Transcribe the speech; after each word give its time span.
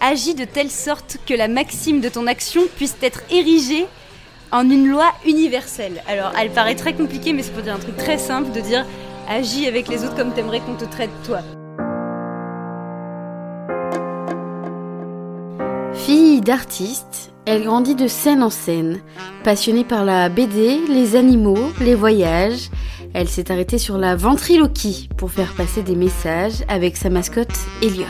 Agis 0.00 0.34
de 0.34 0.44
telle 0.44 0.70
sorte 0.70 1.16
que 1.26 1.32
la 1.32 1.48
maxime 1.48 2.00
de 2.00 2.08
ton 2.08 2.26
action 2.26 2.62
puisse 2.76 2.96
être 3.02 3.22
érigée 3.30 3.86
en 4.52 4.68
une 4.68 4.88
loi 4.88 5.12
universelle. 5.26 6.02
Alors, 6.06 6.32
elle 6.38 6.50
paraît 6.50 6.74
très 6.74 6.92
compliquée, 6.92 7.32
mais 7.32 7.42
c'est 7.42 7.52
pour 7.52 7.62
dire 7.62 7.74
un 7.74 7.78
truc 7.78 7.96
très 7.96 8.18
simple 8.18 8.52
de 8.52 8.60
dire 8.60 8.84
agis 9.28 9.66
avec 9.66 9.88
les 9.88 10.04
autres 10.04 10.14
comme 10.14 10.32
t'aimerais 10.32 10.60
qu'on 10.60 10.76
te 10.76 10.84
traite 10.84 11.10
toi. 11.24 11.40
Fille 15.94 16.42
d'artiste, 16.42 17.32
elle 17.46 17.64
grandit 17.64 17.94
de 17.94 18.06
scène 18.06 18.42
en 18.42 18.50
scène. 18.50 19.00
Passionnée 19.44 19.84
par 19.84 20.04
la 20.04 20.28
BD, 20.28 20.78
les 20.88 21.16
animaux, 21.16 21.72
les 21.80 21.94
voyages, 21.94 22.70
elle 23.14 23.28
s'est 23.28 23.50
arrêtée 23.50 23.78
sur 23.78 23.96
la 23.96 24.14
ventriloquie 24.14 25.08
pour 25.16 25.32
faire 25.32 25.54
passer 25.54 25.82
des 25.82 25.96
messages 25.96 26.64
avec 26.68 26.96
sa 26.98 27.08
mascotte 27.08 27.58
Elliot. 27.82 28.04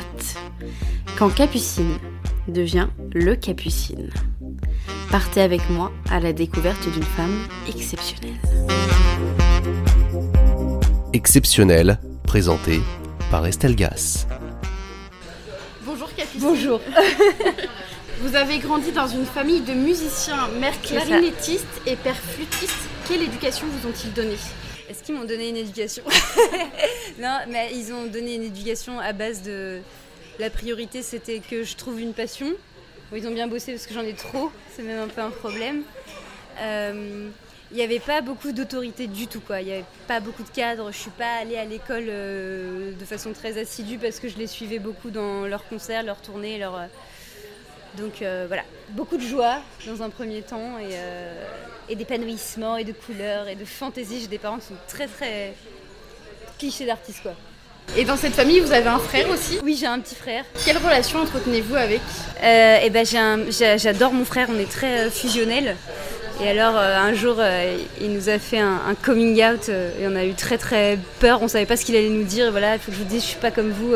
Quand 1.18 1.30
Capucine 1.30 1.98
devient 2.46 2.88
le 3.14 3.36
Capucine. 3.36 4.10
Partez 5.10 5.40
avec 5.40 5.70
moi 5.70 5.90
à 6.10 6.20
la 6.20 6.34
découverte 6.34 6.86
d'une 6.90 7.02
femme 7.02 7.48
exceptionnelle. 7.66 8.38
Exceptionnelle, 11.14 11.98
présentée 12.24 12.80
par 13.30 13.46
Estelle 13.46 13.76
Gass. 13.76 14.26
Bonjour 15.86 16.14
Capucine. 16.14 16.40
Bonjour. 16.40 16.80
Vous 18.20 18.36
avez 18.36 18.58
grandi 18.58 18.92
dans 18.92 19.08
une 19.08 19.24
famille 19.24 19.62
de 19.62 19.72
musiciens, 19.72 20.48
mère 20.60 20.78
clarinettiste 20.82 21.80
et 21.86 21.96
père 21.96 22.16
flûtiste. 22.16 22.76
Quelle 23.08 23.22
éducation 23.22 23.66
vous 23.68 23.88
ont-ils 23.88 24.12
donné 24.12 24.36
Est-ce 24.90 25.02
qu'ils 25.02 25.14
m'ont 25.14 25.24
donné 25.24 25.48
une 25.48 25.56
éducation? 25.56 26.02
Non, 27.18 27.38
mais 27.48 27.70
ils 27.72 27.94
ont 27.94 28.04
donné 28.04 28.34
une 28.34 28.42
éducation 28.42 29.00
à 29.00 29.14
base 29.14 29.40
de. 29.40 29.80
La 30.38 30.50
priorité, 30.50 31.02
c'était 31.02 31.40
que 31.40 31.64
je 31.64 31.76
trouve 31.76 32.00
une 32.00 32.12
passion. 32.12 32.48
Ils 33.14 33.26
ont 33.26 33.32
bien 33.32 33.46
bossé 33.46 33.72
parce 33.72 33.86
que 33.86 33.94
j'en 33.94 34.02
ai 34.02 34.14
trop, 34.14 34.50
c'est 34.74 34.82
même 34.82 35.00
un 35.00 35.08
peu 35.08 35.20
un 35.20 35.30
problème. 35.30 35.82
Euh, 36.60 37.28
Il 37.70 37.76
n'y 37.76 37.82
avait 37.82 38.00
pas 38.00 38.20
beaucoup 38.20 38.52
d'autorité 38.52 39.06
du 39.06 39.26
tout, 39.28 39.40
quoi. 39.40 39.60
Il 39.60 39.66
n'y 39.66 39.72
avait 39.72 39.84
pas 40.06 40.20
beaucoup 40.20 40.42
de 40.42 40.48
cadres. 40.50 40.90
Je 40.92 40.98
suis 40.98 41.10
pas 41.10 41.36
allée 41.40 41.56
à 41.56 41.64
l'école 41.64 42.06
euh, 42.08 42.92
de 42.92 43.04
façon 43.04 43.32
très 43.32 43.58
assidue 43.58 43.98
parce 43.98 44.20
que 44.20 44.28
je 44.28 44.36
les 44.36 44.46
suivais 44.46 44.78
beaucoup 44.78 45.10
dans 45.10 45.46
leurs 45.46 45.66
concerts, 45.68 46.02
leurs 46.02 46.20
tournées, 46.20 46.58
leurs. 46.58 46.76
euh, 46.76 46.86
Donc 47.96 48.22
voilà, 48.48 48.64
beaucoup 48.90 49.16
de 49.16 49.22
joie 49.26 49.60
dans 49.86 50.02
un 50.02 50.10
premier 50.10 50.42
temps 50.42 50.78
et, 50.78 50.96
et 51.88 51.96
d'épanouissement 51.96 52.76
et 52.76 52.84
de 52.84 52.92
couleurs 52.92 53.48
et 53.48 53.54
de 53.54 53.64
fantaisie. 53.64 54.20
J'ai 54.20 54.26
des 54.26 54.38
parents 54.38 54.58
qui 54.58 54.66
sont 54.66 54.80
très 54.86 55.06
très 55.06 55.54
clichés 56.58 56.84
d'artistes 56.86 57.22
quoi. 57.22 57.32
Et 57.94 58.04
dans 58.04 58.16
cette 58.16 58.34
famille, 58.34 58.60
vous 58.60 58.72
avez 58.72 58.88
un 58.88 58.98
frère 58.98 59.28
aussi? 59.30 59.58
Oui, 59.62 59.76
j'ai 59.78 59.86
un 59.86 60.00
petit 60.00 60.14
frère. 60.14 60.44
Quelle 60.64 60.76
relation 60.76 61.20
entretenez-vous 61.20 61.76
avec? 61.76 62.00
Euh, 62.42 62.78
et 62.82 62.90
ben 62.90 63.06
j'adore 63.06 64.12
mon 64.12 64.24
frère, 64.24 64.48
on 64.50 64.58
est 64.58 64.70
très 64.70 65.06
euh, 65.06 65.10
fusionnels. 65.10 65.76
Et 66.42 66.48
alors 66.50 66.76
euh, 66.76 66.98
un 66.98 67.14
jour, 67.14 67.36
euh, 67.38 67.78
il 68.00 68.12
nous 68.12 68.28
a 68.28 68.38
fait 68.38 68.58
un, 68.58 68.80
un 68.86 68.94
coming 68.94 69.42
out 69.42 69.70
et 69.70 70.06
on 70.06 70.14
a 70.14 70.24
eu 70.24 70.34
très 70.34 70.58
très 70.58 70.98
peur. 71.20 71.40
On 71.42 71.48
savait 71.48 71.64
pas 71.64 71.76
ce 71.76 71.84
qu'il 71.86 71.96
allait 71.96 72.10
nous 72.10 72.24
dire. 72.24 72.48
Et 72.48 72.50
voilà, 72.50 72.74
il 72.74 72.80
faut 72.80 72.90
que 72.90 72.96
je 72.98 73.02
vous 73.02 73.08
dise, 73.08 73.22
je 73.22 73.28
suis 73.28 73.40
pas 73.40 73.50
comme 73.50 73.70
vous. 73.70 73.94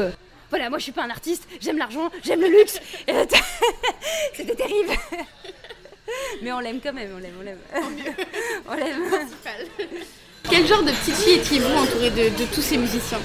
Voilà, 0.49 0.71
moi 0.71 0.79
je 0.79 0.85
suis 0.85 0.93
pas 0.93 1.03
un 1.03 1.11
artiste. 1.11 1.47
J'aime 1.61 1.77
l'argent, 1.77 2.11
j'aime 2.25 2.41
le 2.41 2.49
luxe. 2.49 2.81
C'était 4.35 4.55
terrible. 4.55 4.93
Mais 6.43 6.53
on 6.53 6.61
l'aime 6.61 6.81
quand 6.83 6.95
même, 6.95 7.11
on 7.15 7.19
l'aime, 7.19 7.35
on 7.39 7.45
l'aime. 7.45 7.59
on 8.69 8.75
l'aime. 8.75 9.29
Quel 10.51 10.67
genre 10.67 10.83
de 10.83 10.91
petite 10.91 11.15
fille 11.17 11.35
étiez-vous 11.35 11.77
entourée 11.77 12.11
de, 12.11 12.37
de 12.37 12.45
tous 12.53 12.63
ces 12.63 12.79
musiciens? 12.79 13.21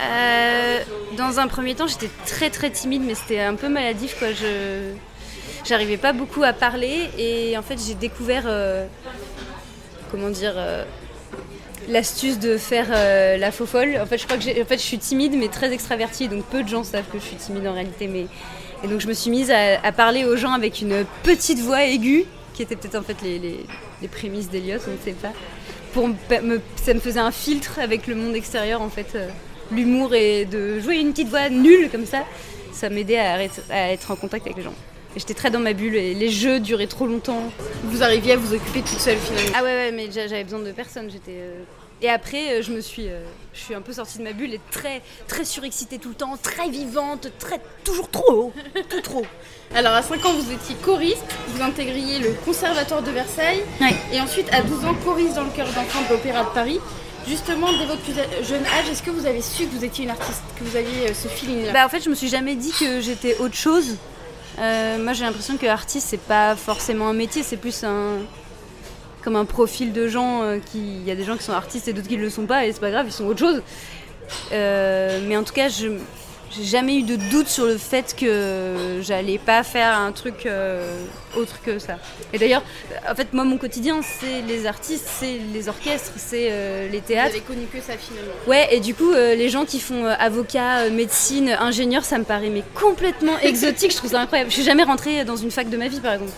Euh, 0.00 0.78
dans 1.16 1.40
un 1.40 1.48
premier 1.48 1.74
temps, 1.74 1.86
j'étais 1.86 2.10
très 2.26 2.50
très 2.50 2.70
timide, 2.70 3.02
mais 3.04 3.14
c'était 3.14 3.40
un 3.40 3.54
peu 3.54 3.68
maladif 3.68 4.18
quoi. 4.18 4.32
Je 4.32 4.92
j'arrivais 5.64 5.96
pas 5.96 6.12
beaucoup 6.12 6.44
à 6.44 6.52
parler 6.52 7.10
et 7.18 7.58
en 7.58 7.62
fait 7.62 7.78
j'ai 7.84 7.94
découvert 7.94 8.44
euh, 8.46 8.86
comment 10.10 10.30
dire 10.30 10.54
euh, 10.56 10.84
l'astuce 11.88 12.38
de 12.38 12.56
faire 12.56 12.90
la 12.90 13.50
faux 13.50 13.66
folle. 13.66 13.98
En 14.00 14.06
fait, 14.06 14.18
je 14.18 14.24
crois 14.24 14.38
que 14.38 14.62
en 14.62 14.64
fait 14.64 14.78
je 14.78 14.82
suis 14.82 14.98
timide 14.98 15.34
mais 15.36 15.48
très 15.48 15.72
extravertie, 15.72 16.28
donc 16.28 16.44
peu 16.44 16.62
de 16.62 16.68
gens 16.68 16.84
savent 16.84 17.08
que 17.12 17.18
je 17.18 17.24
suis 17.24 17.36
timide 17.36 17.66
en 17.66 17.74
réalité. 17.74 18.06
Mais 18.06 18.26
et 18.84 18.88
donc 18.88 19.00
je 19.00 19.08
me 19.08 19.14
suis 19.14 19.30
mise 19.30 19.50
à, 19.50 19.90
parler 19.92 20.24
aux 20.24 20.36
gens 20.36 20.52
avec 20.52 20.80
une 20.80 21.04
petite 21.24 21.58
voix 21.58 21.84
aiguë, 21.84 22.24
qui 22.54 22.62
était 22.62 22.76
peut-être 22.76 22.94
en 22.94 23.02
fait 23.02 23.16
les, 23.22 23.40
les, 23.40 24.08
prémices 24.08 24.48
d'Eliott, 24.48 24.80
on 24.86 24.92
ne 24.92 24.98
sait 25.04 25.12
pas. 25.20 25.32
Pour 25.92 26.06
me- 26.06 26.60
ça 26.76 26.94
me 26.94 27.00
faisait 27.00 27.18
un 27.18 27.32
filtre 27.32 27.80
avec 27.80 28.06
le 28.06 28.14
monde 28.14 28.36
extérieur 28.36 28.80
en 28.80 28.90
fait. 28.90 29.16
L'humour 29.70 30.14
et 30.14 30.44
de 30.44 30.80
jouer 30.80 30.96
une 30.96 31.12
petite 31.12 31.28
voix 31.28 31.48
nulle 31.48 31.90
comme 31.90 32.06
ça, 32.06 32.24
ça 32.72 32.88
m'aidait 32.88 33.18
à, 33.18 33.38
être 33.92 34.10
en 34.10 34.16
contact 34.16 34.46
avec 34.46 34.56
les 34.56 34.62
gens. 34.62 34.74
J'étais 35.16 35.34
très 35.34 35.50
dans 35.50 35.58
ma 35.58 35.72
bulle 35.72 35.96
et 35.96 36.14
les 36.14 36.28
jeux 36.30 36.60
duraient 36.60 36.86
trop 36.86 37.06
longtemps. 37.06 37.42
Vous 37.84 38.02
arriviez 38.02 38.32
à 38.34 38.36
vous 38.36 38.54
occuper 38.54 38.80
toute 38.80 38.98
seule 39.00 39.16
finalement. 39.18 39.50
Ah 39.56 39.62
ouais, 39.62 39.74
ouais, 39.74 39.92
mais 39.92 40.10
j'a- 40.12 40.26
j'avais 40.28 40.44
besoin 40.44 40.60
de 40.60 40.70
personne. 40.72 41.10
J'étais. 41.10 41.32
euh, 41.32 41.62
Et 42.02 42.08
après, 42.08 42.52
euh, 42.58 42.62
je 42.62 42.70
me 42.70 42.80
suis, 42.80 43.08
euh, 43.08 43.24
je 43.52 43.58
suis 43.60 43.74
un 43.74 43.80
peu 43.80 43.92
sortie 43.92 44.18
de 44.18 44.22
ma 44.22 44.32
bulle 44.32 44.54
et 44.54 44.60
très, 44.70 45.02
très 45.26 45.44
surexcitée 45.44 45.98
tout 45.98 46.10
le 46.10 46.14
temps, 46.14 46.36
très 46.40 46.68
vivante, 46.68 47.28
très, 47.40 47.58
toujours 47.82 48.08
trop, 48.10 48.52
tout 48.88 49.00
trop. 49.00 49.24
Alors 49.74 49.94
à 49.94 50.02
5 50.02 50.24
ans, 50.24 50.32
vous 50.34 50.52
étiez 50.52 50.76
choriste, 50.76 51.24
vous 51.48 51.60
intégriez 51.62 52.20
le 52.20 52.30
Conservatoire 52.44 53.02
de 53.02 53.10
Versailles 53.10 53.62
Ouais. 53.80 53.96
et 54.12 54.20
ensuite 54.20 54.46
à 54.52 54.62
12 54.62 54.84
ans, 54.84 54.94
choriste 55.04 55.34
dans 55.34 55.44
le 55.44 55.50
chœur 55.50 55.66
d'enfants 55.66 56.02
de 56.08 56.14
l'Opéra 56.14 56.44
de 56.44 56.50
Paris. 56.50 56.78
Justement, 57.28 57.66
dès 57.78 57.84
votre 57.84 58.00
plus 58.00 58.14
jeune 58.14 58.64
âge, 58.64 58.88
est-ce 58.90 59.02
que 59.02 59.10
vous 59.10 59.26
avez 59.26 59.42
su 59.42 59.66
que 59.66 59.76
vous 59.76 59.84
étiez 59.84 60.04
une 60.04 60.10
artiste, 60.10 60.42
que 60.58 60.64
vous 60.64 60.76
aviez 60.76 61.10
euh, 61.10 61.14
ce 61.14 61.28
feeling-là 61.28 61.72
Bah 61.72 61.84
en 61.84 61.88
fait, 61.90 62.00
je 62.02 62.08
me 62.08 62.14
suis 62.14 62.28
jamais 62.28 62.56
dit 62.56 62.72
que 62.72 63.02
j'étais 63.02 63.36
autre 63.38 63.54
chose. 63.54 63.96
Euh, 64.58 64.96
moi, 64.98 65.12
j'ai 65.12 65.24
l'impression 65.24 65.58
que 65.58 65.66
artiste, 65.66 66.06
c'est 66.08 66.20
pas 66.20 66.56
forcément 66.56 67.08
un 67.08 67.12
métier, 67.12 67.42
c'est 67.42 67.58
plus 67.58 67.84
un 67.84 68.16
comme 69.22 69.36
un 69.36 69.44
profil 69.44 69.92
de 69.92 70.08
gens 70.08 70.42
euh, 70.42 70.58
qui. 70.58 70.78
Il 70.78 71.04
y 71.06 71.10
a 71.10 71.14
des 71.14 71.24
gens 71.24 71.36
qui 71.36 71.42
sont 71.42 71.52
artistes 71.52 71.86
et 71.86 71.92
d'autres 71.92 72.08
qui 72.08 72.16
ne 72.16 72.22
le 72.22 72.30
sont 72.30 72.46
pas, 72.46 72.64
et 72.64 72.72
c'est 72.72 72.80
pas 72.80 72.90
grave, 72.90 73.06
ils 73.06 73.12
sont 73.12 73.26
autre 73.26 73.40
chose. 73.40 73.62
Mais 74.50 75.36
en 75.36 75.44
tout 75.44 75.52
cas, 75.52 75.68
je 75.68 75.88
j'ai 76.50 76.64
jamais 76.64 76.96
eu 76.96 77.02
de 77.02 77.16
doute 77.30 77.48
sur 77.48 77.66
le 77.66 77.76
fait 77.76 78.14
que 78.18 79.00
j'allais 79.02 79.38
pas 79.38 79.62
faire 79.62 79.96
un 79.98 80.12
truc 80.12 80.46
euh, 80.46 81.04
autre 81.36 81.60
que 81.64 81.78
ça. 81.78 81.98
Et 82.32 82.38
d'ailleurs, 82.38 82.62
en 83.10 83.14
fait, 83.14 83.32
moi, 83.32 83.44
mon 83.44 83.58
quotidien, 83.58 84.00
c'est 84.02 84.40
les 84.46 84.66
artistes, 84.66 85.06
c'est 85.20 85.38
les 85.52 85.68
orchestres, 85.68 86.12
c'est 86.16 86.48
euh, 86.50 86.88
les 86.90 86.98
Vous 87.00 87.06
théâtres. 87.06 87.30
avez 87.30 87.40
connu 87.40 87.66
que 87.72 87.80
ça 87.80 87.94
finalement. 87.98 88.32
Ouais, 88.46 88.68
et 88.74 88.80
du 88.80 88.94
coup, 88.94 89.12
euh, 89.12 89.34
les 89.34 89.48
gens 89.48 89.64
qui 89.64 89.78
font 89.80 90.06
avocat, 90.06 90.88
médecine, 90.90 91.50
ingénieur, 91.60 92.04
ça 92.04 92.18
me 92.18 92.24
paraît 92.24 92.50
mais 92.50 92.64
complètement 92.74 93.38
exotique. 93.42 93.92
Je 93.92 93.96
trouve 93.96 94.10
ça 94.10 94.20
incroyable. 94.20 94.50
Je 94.50 94.54
suis 94.56 94.64
jamais 94.64 94.84
rentrée 94.84 95.24
dans 95.24 95.36
une 95.36 95.50
fac 95.50 95.68
de 95.68 95.76
ma 95.76 95.88
vie, 95.88 96.00
par 96.00 96.14
exemple. 96.14 96.32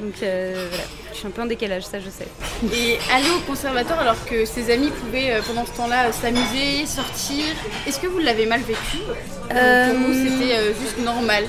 Donc 0.00 0.14
euh, 0.22 0.66
voilà, 0.70 0.84
je 1.12 1.18
suis 1.18 1.26
un 1.26 1.30
peu 1.30 1.42
en 1.42 1.46
décalage, 1.46 1.82
ça 1.84 1.98
je 2.00 2.08
sais. 2.08 2.26
Et 2.74 2.96
aller 3.12 3.28
au 3.36 3.40
conservatoire 3.40 4.00
alors 4.00 4.24
que 4.24 4.44
ses 4.46 4.72
amis 4.72 4.88
pouvaient 4.90 5.32
euh, 5.32 5.40
pendant 5.46 5.66
ce 5.66 5.72
temps-là 5.72 6.06
euh, 6.06 6.12
s'amuser, 6.12 6.86
sortir, 6.86 7.44
est-ce 7.86 7.98
que 8.00 8.06
vous 8.06 8.18
l'avez 8.18 8.46
mal 8.46 8.60
vécu? 8.60 8.96
Ou 8.98 9.54
Euh, 9.54 9.90
Pour 9.90 9.98
vous, 10.08 10.14
c'était 10.14 10.74
juste 10.80 10.98
normal? 11.04 11.44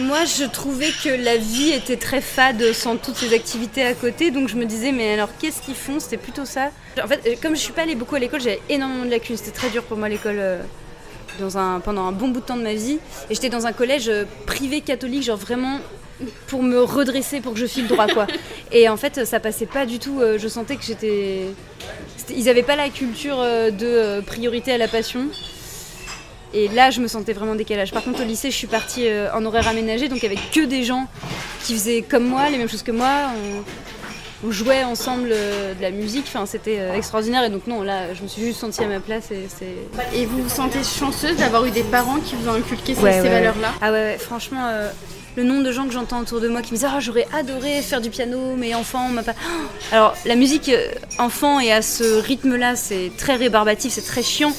Moi, 0.00 0.24
je 0.26 0.44
trouvais 0.44 0.90
que 1.02 1.08
la 1.08 1.38
vie 1.38 1.70
était 1.70 1.96
très 1.96 2.20
fade 2.20 2.72
sans 2.74 2.96
toutes 2.96 3.16
ces 3.16 3.32
activités 3.34 3.82
à 3.82 3.94
côté, 3.94 4.30
donc 4.30 4.48
je 4.48 4.56
me 4.56 4.66
disais, 4.66 4.92
mais 4.92 5.14
alors 5.14 5.30
qu'est-ce 5.38 5.62
qu'ils 5.62 5.74
font? 5.74 5.98
C'était 6.00 6.18
plutôt 6.18 6.44
ça. 6.44 6.70
En 7.02 7.06
fait, 7.08 7.38
comme 7.40 7.56
je 7.56 7.60
suis 7.60 7.72
pas 7.72 7.82
allée 7.82 7.94
beaucoup 7.94 8.14
à 8.14 8.18
l'école, 8.18 8.40
j'avais 8.42 8.60
énormément 8.68 9.06
de 9.06 9.10
lacunes. 9.10 9.38
C'était 9.38 9.52
très 9.56 9.70
dur 9.70 9.84
pour 9.84 9.96
moi 9.96 10.10
l'école 10.10 10.38
dans 11.40 11.56
un, 11.56 11.80
pendant 11.80 12.06
un 12.06 12.12
bon 12.12 12.28
bout 12.28 12.40
de 12.40 12.44
temps 12.46 12.58
de 12.58 12.62
ma 12.62 12.74
vie. 12.74 12.98
Et 13.30 13.34
j'étais 13.34 13.48
dans 13.48 13.66
un 13.66 13.72
collège 13.72 14.10
privé 14.44 14.82
catholique, 14.82 15.22
genre 15.22 15.38
vraiment 15.38 15.78
pour 16.46 16.62
me 16.62 16.82
redresser, 16.82 17.40
pour 17.40 17.52
que 17.54 17.58
je 17.58 17.66
file 17.66 17.86
droit, 17.88 18.06
quoi. 18.06 18.26
Et 18.72 18.88
en 18.88 18.96
fait, 18.96 19.24
ça 19.26 19.40
passait 19.40 19.66
pas 19.66 19.84
du 19.86 19.98
tout. 19.98 20.20
euh, 20.20 20.38
Je 20.38 20.48
sentais 20.48 20.76
que 20.76 20.82
j'étais. 20.82 21.42
Ils 22.34 22.48
avaient 22.48 22.62
pas 22.62 22.76
la 22.76 22.88
culture 22.88 23.36
euh, 23.38 23.70
de 23.70 23.86
euh, 23.86 24.20
priorité 24.22 24.72
à 24.72 24.78
la 24.78 24.88
passion. 24.88 25.26
Et 26.54 26.68
là, 26.68 26.90
je 26.90 27.00
me 27.00 27.08
sentais 27.08 27.32
vraiment 27.34 27.52
en 27.52 27.56
décalage. 27.56 27.92
Par 27.92 28.02
contre, 28.02 28.22
au 28.22 28.24
lycée, 28.24 28.50
je 28.50 28.56
suis 28.56 28.66
partie 28.66 29.06
en 29.34 29.44
horaire 29.44 29.68
aménagé, 29.68 30.08
donc 30.08 30.24
avec 30.24 30.38
que 30.52 30.64
des 30.64 30.84
gens 30.84 31.06
qui 31.64 31.74
faisaient 31.74 32.02
comme 32.02 32.24
moi, 32.24 32.48
les 32.48 32.56
mêmes 32.56 32.68
choses 32.68 32.82
que 32.84 32.92
moi. 32.92 33.30
On, 34.42 34.48
on 34.48 34.50
jouait 34.52 34.84
ensemble 34.84 35.28
de 35.30 35.82
la 35.82 35.90
musique. 35.90 36.24
Enfin, 36.28 36.46
c'était 36.46 36.78
extraordinaire. 36.96 37.44
Et 37.44 37.50
donc 37.50 37.66
non, 37.66 37.82
là, 37.82 38.14
je 38.14 38.22
me 38.22 38.28
suis 38.28 38.40
juste 38.42 38.60
sentie 38.60 38.82
à 38.82 38.86
ma 38.86 39.00
place. 39.00 39.30
Et 39.32 39.46
Et 40.18 40.24
vous 40.24 40.44
vous 40.44 40.48
sentez 40.48 40.78
chanceuse 40.82 41.36
d'avoir 41.36 41.66
eu 41.66 41.70
des 41.72 41.82
parents 41.82 42.20
qui 42.20 42.36
vous 42.36 42.48
ont 42.48 42.54
inculqué 42.54 42.94
ces, 42.94 43.02
Ouais, 43.02 43.12
ces 43.12 43.22
ouais, 43.22 43.28
valeurs-là? 43.28 43.72
Ah 43.82 43.92
ouais, 43.92 43.98
ouais, 44.00 44.18
franchement, 44.18 44.66
euh, 44.68 44.88
le 45.36 45.42
nombre 45.44 45.62
de 45.64 45.70
gens 45.72 45.86
que 45.86 45.92
j'entends 45.92 46.20
autour 46.20 46.40
de 46.40 46.48
moi 46.48 46.62
qui 46.62 46.72
me 46.72 46.76
disent 46.78 46.88
Ah, 46.90 46.98
j'aurais 47.00 47.26
adoré 47.32 47.82
faire 47.82 48.00
du 48.00 48.10
piano, 48.10 48.54
mais 48.56 48.74
enfant, 48.74 49.06
on 49.06 49.10
m'a 49.12 49.22
pas. 49.22 49.34
Alors, 49.92 50.14
la 50.24 50.34
musique 50.34 50.68
euh, 50.70 50.88
enfant 51.18 51.60
et 51.60 51.72
à 51.72 51.82
ce 51.82 52.20
rythme-là, 52.20 52.74
c'est 52.76 53.10
très 53.18 53.36
rébarbatif, 53.36 53.92
c'est 53.92 54.04
très 54.06 54.22
chiant. 54.22 54.52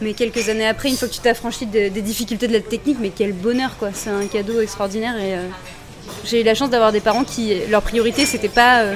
Mais 0.00 0.14
quelques 0.14 0.48
années 0.48 0.66
après, 0.66 0.88
une 0.88 0.96
fois 0.96 1.08
que 1.08 1.12
tu 1.14 1.20
t'affranchis 1.20 1.66
de- 1.66 1.88
des 1.88 2.02
difficultés 2.02 2.46
de 2.48 2.52
la 2.52 2.60
technique, 2.60 2.98
mais 3.00 3.10
quel 3.10 3.32
bonheur, 3.32 3.76
quoi. 3.78 3.90
C'est 3.92 4.10
un 4.10 4.26
cadeau 4.26 4.60
extraordinaire. 4.60 5.16
Et 5.18 5.34
euh, 5.34 5.42
j'ai 6.24 6.40
eu 6.40 6.44
la 6.44 6.54
chance 6.54 6.70
d'avoir 6.70 6.92
des 6.92 7.00
parents 7.00 7.24
qui, 7.24 7.52
leur 7.68 7.82
priorité, 7.82 8.24
c'était 8.24 8.48
pas 8.48 8.82
euh, 8.82 8.94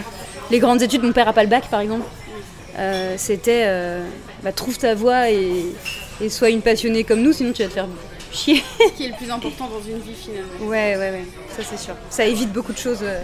les 0.51 0.61
grandes 0.61 0.81
études. 0.81 1.03
Mon 1.03 1.13
père 1.13 1.29
a 1.29 1.33
pas 1.33 1.43
le 1.43 1.49
bac, 1.49 1.65
par 1.71 1.81
exemple. 1.81 2.05
C'était 3.19 3.67
bah, 4.43 4.51
trouve 4.53 4.79
ta 4.79 4.95
voie 4.95 5.29
et, 5.31 5.67
et 6.23 6.31
sois 6.31 6.49
une 6.49 6.63
passionnée 6.63 7.05
comme 7.05 7.21
nous, 7.21 7.35
sinon 7.35 7.53
tu 7.53 7.63
vas 7.63 7.69
te 7.69 7.75
faire 7.75 7.87
chier. 8.33 8.63
Ce 8.79 8.93
qui 8.93 9.05
est 9.05 9.09
le 9.09 9.17
plus 9.17 9.31
important 9.31 9.69
dans 9.69 9.83
une 9.83 10.01
vie 10.01 10.15
finalement. 10.15 10.53
Ouais, 10.61 10.97
ouais, 10.97 11.11
ouais, 11.11 11.25
ça 11.57 11.63
c'est 11.63 11.79
sûr. 11.79 11.95
Ça 12.11 12.25
évite 12.25 12.53
beaucoup 12.53 12.73
de 12.73 12.79
choses 12.79 13.01
euh, 13.03 13.21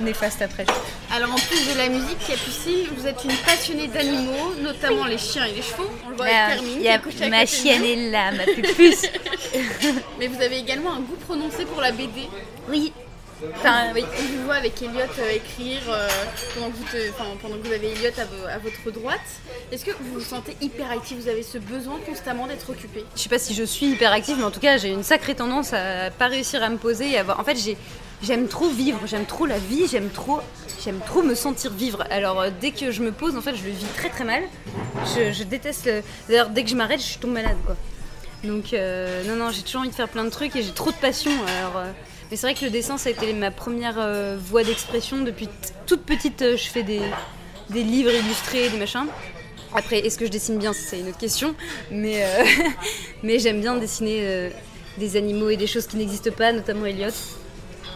néfastes 0.00 0.42
après. 0.42 0.66
Alors 1.12 1.30
en 1.32 1.36
plus 1.36 1.72
de 1.72 1.76
la 1.78 1.88
musique, 1.88 2.18
Capucine, 2.26 2.86
vous 2.96 3.06
êtes 3.06 3.22
une 3.24 3.36
passionnée 3.44 3.88
d'animaux, 3.88 4.54
notamment 4.62 5.04
les 5.06 5.18
chiens 5.18 5.44
et 5.46 5.52
les 5.52 5.62
chevaux. 5.62 5.90
On 6.06 6.10
le 6.10 6.16
voit 6.16 6.26
avec 6.26 7.02
couchée 7.02 7.24
à 7.24 7.28
ma 7.28 7.46
chienne 7.46 7.84
est 7.84 8.10
là, 8.10 8.32
ma 8.32 8.44
puce. 8.44 9.06
Mais 10.18 10.26
vous 10.28 10.40
avez 10.40 10.58
également 10.58 10.94
un 10.94 11.00
goût 11.00 11.16
prononcé 11.26 11.64
pour 11.64 11.80
la 11.80 11.92
BD. 11.92 12.28
oui. 12.68 12.92
Enfin, 13.56 13.90
oui, 13.94 14.04
on 14.18 14.22
vous 14.36 14.44
voit 14.44 14.54
avec 14.54 14.80
Elliot 14.82 15.00
euh, 15.18 15.30
écrire 15.34 15.80
euh, 15.88 16.08
pendant, 16.54 16.70
que 16.70 17.66
vous 17.66 17.72
avez 17.72 17.90
Elliot 17.92 18.10
à, 18.18 18.24
vo- 18.24 18.46
à 18.46 18.58
votre 18.58 18.90
droite. 18.92 19.18
Est-ce 19.72 19.84
que 19.84 19.90
vous 19.90 20.14
vous 20.14 20.20
sentez 20.20 20.56
hyper 20.60 20.90
actif? 20.90 21.18
Vous 21.18 21.28
avez 21.28 21.42
ce 21.42 21.58
besoin 21.58 21.98
constamment 22.06 22.46
d'être 22.46 22.70
occupé? 22.70 23.04
Je 23.16 23.20
sais 23.20 23.28
pas 23.28 23.38
si 23.38 23.54
je 23.54 23.64
suis 23.64 23.86
hyper 23.86 24.12
active, 24.12 24.36
mais 24.38 24.44
en 24.44 24.50
tout 24.50 24.60
cas, 24.60 24.76
j'ai 24.76 24.90
une 24.90 25.02
sacrée 25.02 25.34
tendance 25.34 25.72
à 25.72 26.10
pas 26.10 26.28
réussir 26.28 26.62
à 26.62 26.68
me 26.68 26.76
poser. 26.76 27.20
En 27.20 27.44
fait, 27.44 27.56
j'ai. 27.56 27.76
J'aime 28.24 28.46
trop 28.46 28.68
vivre, 28.68 29.00
j'aime 29.04 29.24
trop 29.26 29.46
la 29.46 29.58
vie, 29.58 29.88
j'aime 29.90 30.08
trop, 30.08 30.38
trop 31.06 31.22
me 31.24 31.34
sentir 31.34 31.72
vivre. 31.72 32.04
Alors 32.08 32.40
euh, 32.40 32.50
dès 32.60 32.70
que 32.70 32.92
je 32.92 33.02
me 33.02 33.10
pose, 33.10 33.36
en 33.36 33.40
fait, 33.40 33.56
je 33.56 33.64
le 33.64 33.70
vis 33.72 33.84
très 33.96 34.10
très 34.10 34.22
mal. 34.22 34.44
Je, 35.16 35.42
déteste. 35.42 35.86
le- 35.86 36.04
D'ailleurs, 36.28 36.50
dès 36.50 36.62
que 36.62 36.70
je 36.70 36.76
m'arrête, 36.76 37.02
je 37.02 37.18
tombe 37.18 37.32
malade, 37.32 37.56
quoi. 37.66 37.74
Donc 38.44 38.72
non 39.26 39.34
non, 39.34 39.50
j'ai 39.50 39.62
toujours 39.62 39.80
envie 39.80 39.90
de 39.90 39.94
faire 39.96 40.08
plein 40.08 40.22
de 40.22 40.30
trucs 40.30 40.54
et 40.54 40.62
j'ai 40.62 40.70
trop 40.70 40.92
de 40.92 40.96
passion. 40.98 41.32
Alors, 41.58 41.82
mais 42.32 42.36
c'est 42.36 42.46
vrai 42.46 42.54
que 42.54 42.64
le 42.64 42.70
dessin, 42.70 42.96
ça 42.96 43.10
a 43.10 43.12
été 43.12 43.30
ma 43.34 43.50
première 43.50 43.96
euh, 43.98 44.38
voie 44.40 44.64
d'expression 44.64 45.20
depuis 45.20 45.50
toute 45.86 46.00
petite. 46.00 46.40
euh, 46.40 46.56
je 46.56 46.64
fais 46.64 46.82
des, 46.82 47.02
livres 47.70 48.10
illustrés, 48.10 48.70
des 48.70 48.78
machins. 48.78 49.04
Après, 49.74 49.98
est-ce 49.98 50.16
que 50.16 50.24
je 50.24 50.30
dessine 50.30 50.56
bien, 50.56 50.72
c'est 50.72 51.00
une 51.00 51.08
autre 51.08 51.18
question. 51.18 51.54
Mais, 51.90 52.24
euh, 52.24 52.44
mais 53.22 53.38
j'aime 53.38 53.60
bien 53.60 53.76
dessiner 53.76 54.50
des 54.96 55.16
animaux 55.16 55.50
et 55.50 55.58
des 55.58 55.66
choses 55.66 55.86
qui 55.86 55.98
n'existent 55.98 56.30
pas, 56.30 56.54
notamment 56.54 56.86
Elliot. 56.86 57.10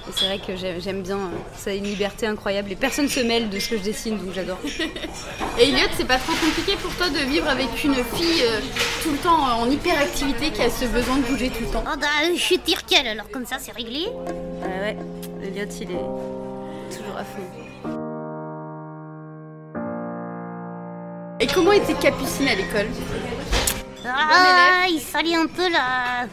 Et 0.08 0.12
c'est 0.14 0.26
vrai 0.26 0.38
que 0.38 0.55
j'ai- 0.56 0.81
j'aime 0.81 1.03
bien, 1.03 1.17
euh, 1.17 1.29
ça 1.56 1.70
a 1.70 1.73
une 1.75 1.85
liberté 1.85 2.26
incroyable 2.26 2.70
et 2.70 2.76
personne 2.76 3.08
se 3.08 3.19
mêle 3.20 3.49
de 3.50 3.58
ce 3.58 3.70
que 3.70 3.76
je 3.79 3.82
dessine, 3.82 4.17
donc 4.19 4.32
j'adore. 4.35 4.58
Et 5.58 5.64
Elliot, 5.69 5.88
c'est 5.97 6.06
pas 6.06 6.19
trop 6.19 6.32
compliqué 6.35 6.76
pour 6.81 6.94
toi 6.94 7.08
de 7.08 7.19
vivre 7.19 7.49
avec 7.49 7.69
une 7.82 7.94
fille 7.94 8.43
euh, 8.44 8.61
tout 9.03 9.11
le 9.11 9.17
temps 9.19 9.37
en 9.61 9.69
hyperactivité 9.69 10.50
qui 10.50 10.62
a 10.62 10.70
ce 10.70 10.85
besoin 10.85 11.17
de 11.17 11.23
bouger 11.23 11.49
tout 11.50 11.62
le 11.64 11.70
temps? 11.70 11.82
Oh 11.87 11.97
bah, 12.00 12.06
je 12.35 12.38
suis 12.41 12.58
Tirkel, 12.61 13.06
alors 13.08 13.29
comme 13.31 13.47
ça, 13.47 13.56
c'est 13.58 13.73
réglé. 13.73 14.06
Ouais, 14.62 14.81
ouais, 14.81 14.97
Elliot, 15.43 15.67
il 15.81 15.91
est 15.91 16.97
toujours 16.97 17.17
à 17.19 17.25
fond. 17.25 17.43
Et 21.41 21.47
comment 21.49 21.73
était 21.73 21.94
Capucine 21.94 22.49
à 22.49 22.55
l'école? 22.55 22.87
Ah, 24.06 24.87
il 24.88 25.00
fallait 25.00 25.35
un 25.35 25.47
peu 25.47 25.69
la... 25.69 26.26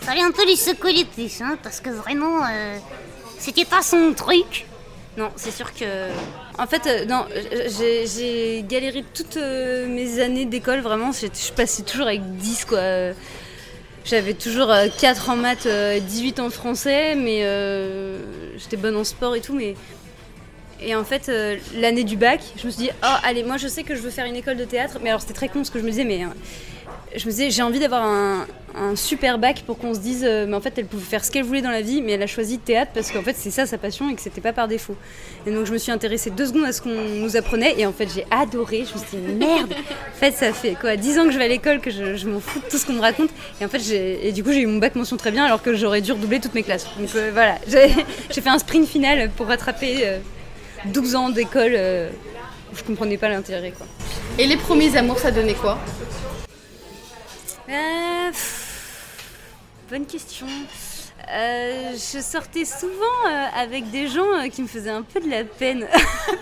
Fallait 0.00 0.22
un 0.22 0.30
peu 0.32 0.44
lui 0.46 0.56
secouer 0.56 0.92
les 0.92 1.04
puces, 1.04 1.40
hein, 1.40 1.58
parce 1.62 1.80
que 1.80 1.90
vraiment, 1.90 2.44
euh, 2.44 2.76
c'était 3.38 3.64
pas 3.64 3.82
son 3.82 4.12
truc. 4.14 4.66
Non, 5.16 5.30
c'est 5.36 5.50
sûr 5.50 5.74
que. 5.74 6.08
En 6.58 6.66
fait, 6.66 6.82
euh, 6.86 7.04
non, 7.04 7.26
j'ai 7.78 8.06
j'ai 8.06 8.64
galéré 8.66 9.04
toutes 9.14 9.36
euh, 9.36 9.86
mes 9.88 10.20
années 10.20 10.46
d'école, 10.46 10.80
vraiment. 10.80 11.10
Je 11.12 11.52
passais 11.52 11.82
toujours 11.82 12.06
avec 12.06 12.22
10, 12.36 12.64
quoi. 12.64 12.78
Euh, 12.78 13.12
J'avais 14.04 14.34
toujours 14.34 14.70
euh, 14.70 14.86
4 15.00 15.28
en 15.30 15.36
maths, 15.36 15.66
euh, 15.66 16.00
18 16.00 16.40
en 16.40 16.48
français, 16.50 17.14
mais 17.16 17.40
euh, 17.42 18.18
j'étais 18.56 18.76
bonne 18.78 18.96
en 18.96 19.04
sport 19.04 19.36
et 19.36 19.40
tout, 19.40 19.54
mais. 19.54 19.74
Et 20.82 20.94
en 20.94 21.04
fait, 21.04 21.28
euh, 21.28 21.56
l'année 21.74 22.04
du 22.04 22.16
bac, 22.16 22.40
je 22.56 22.66
me 22.66 22.70
suis 22.72 22.84
dit, 22.84 22.90
oh, 23.04 23.16
allez, 23.22 23.42
moi 23.42 23.58
je 23.58 23.68
sais 23.68 23.82
que 23.82 23.94
je 23.94 24.00
veux 24.00 24.08
faire 24.10 24.24
une 24.24 24.36
école 24.36 24.56
de 24.56 24.64
théâtre, 24.64 24.98
mais 25.02 25.10
alors 25.10 25.20
c'était 25.20 25.34
très 25.34 25.48
con 25.50 25.62
ce 25.62 25.70
que 25.70 25.78
je 25.78 25.84
me 25.84 25.90
disais, 25.90 26.04
mais. 26.04 26.24
euh, 26.24 26.28
je 27.16 27.26
me 27.26 27.30
disais, 27.30 27.50
j'ai 27.50 27.62
envie 27.62 27.80
d'avoir 27.80 28.04
un, 28.04 28.46
un 28.74 28.96
super 28.96 29.38
bac 29.38 29.62
pour 29.66 29.78
qu'on 29.78 29.94
se 29.94 30.00
dise, 30.00 30.24
euh, 30.24 30.46
mais 30.48 30.54
en 30.54 30.60
fait, 30.60 30.74
elle 30.76 30.86
pouvait 30.86 31.04
faire 31.04 31.24
ce 31.24 31.30
qu'elle 31.30 31.44
voulait 31.44 31.62
dans 31.62 31.70
la 31.70 31.82
vie, 31.82 32.02
mais 32.02 32.12
elle 32.12 32.22
a 32.22 32.26
choisi 32.26 32.58
théâtre 32.58 32.92
parce 32.94 33.10
qu'en 33.10 33.22
fait, 33.22 33.34
c'est 33.36 33.50
ça 33.50 33.66
sa 33.66 33.78
passion 33.78 34.10
et 34.10 34.14
que 34.14 34.20
c'était 34.20 34.40
pas 34.40 34.52
par 34.52 34.68
défaut. 34.68 34.96
Et 35.46 35.50
donc, 35.50 35.66
je 35.66 35.72
me 35.72 35.78
suis 35.78 35.92
intéressée 35.92 36.30
deux 36.30 36.46
secondes 36.46 36.64
à 36.64 36.72
ce 36.72 36.80
qu'on 36.80 36.90
nous 36.90 37.36
apprenait 37.36 37.74
et 37.78 37.86
en 37.86 37.92
fait, 37.92 38.08
j'ai 38.14 38.26
adoré. 38.30 38.84
Je 38.86 38.94
me 38.94 39.04
suis 39.04 39.16
dit, 39.16 39.32
merde, 39.34 39.72
en 39.72 40.18
fait, 40.18 40.32
ça 40.32 40.52
fait 40.52 40.76
quoi, 40.80 40.96
10 40.96 41.18
ans 41.18 41.24
que 41.24 41.32
je 41.32 41.38
vais 41.38 41.44
à 41.44 41.48
l'école, 41.48 41.80
que 41.80 41.90
je, 41.90 42.26
m'en 42.28 42.40
fous 42.40 42.60
de 42.60 42.64
tout 42.68 42.78
ce 42.78 42.86
qu'on 42.86 42.94
me 42.94 43.00
raconte. 43.00 43.30
Et 43.60 43.64
en 43.64 43.68
fait, 43.68 43.80
et 43.90 44.32
du 44.32 44.44
coup, 44.44 44.52
j'ai 44.52 44.60
eu 44.60 44.66
mon 44.66 44.78
bac 44.78 44.94
mention 44.94 45.16
très 45.16 45.30
bien 45.30 45.44
alors 45.44 45.62
que 45.62 45.74
j'aurais 45.74 46.00
dû 46.00 46.12
redoubler 46.12 46.40
toutes 46.40 46.54
mes 46.54 46.62
classes. 46.62 46.86
Donc 46.98 47.08
euh, 47.16 47.30
voilà, 47.32 47.56
j'ai, 47.68 47.88
fait 48.40 48.48
un 48.48 48.58
sprint 48.58 48.86
final 48.86 49.30
pour 49.36 49.46
rattraper 49.46 50.06
euh, 50.06 50.18
12 50.86 51.14
ans 51.16 51.30
d'école 51.30 51.72
euh, 51.74 52.10
je 52.74 52.82
comprenais 52.82 53.16
pas 53.16 53.28
l'intérêt, 53.28 53.72
quoi. 53.72 53.86
Et 54.38 54.46
les 54.46 54.56
premiers 54.56 54.96
amours, 54.96 55.18
ça 55.18 55.30
donnait 55.30 55.54
quoi? 55.54 55.78
Euh, 57.70 58.32
bonne 59.88 60.06
question. 60.06 60.46
Euh, 61.32 61.92
je 61.92 62.20
sortais 62.20 62.64
souvent 62.64 63.28
euh, 63.28 63.46
avec 63.54 63.90
des 63.90 64.08
gens 64.08 64.48
qui 64.50 64.62
me 64.62 64.66
faisaient 64.66 64.90
un 64.90 65.02
peu 65.02 65.20
de 65.20 65.30
la 65.30 65.44
peine. 65.44 65.86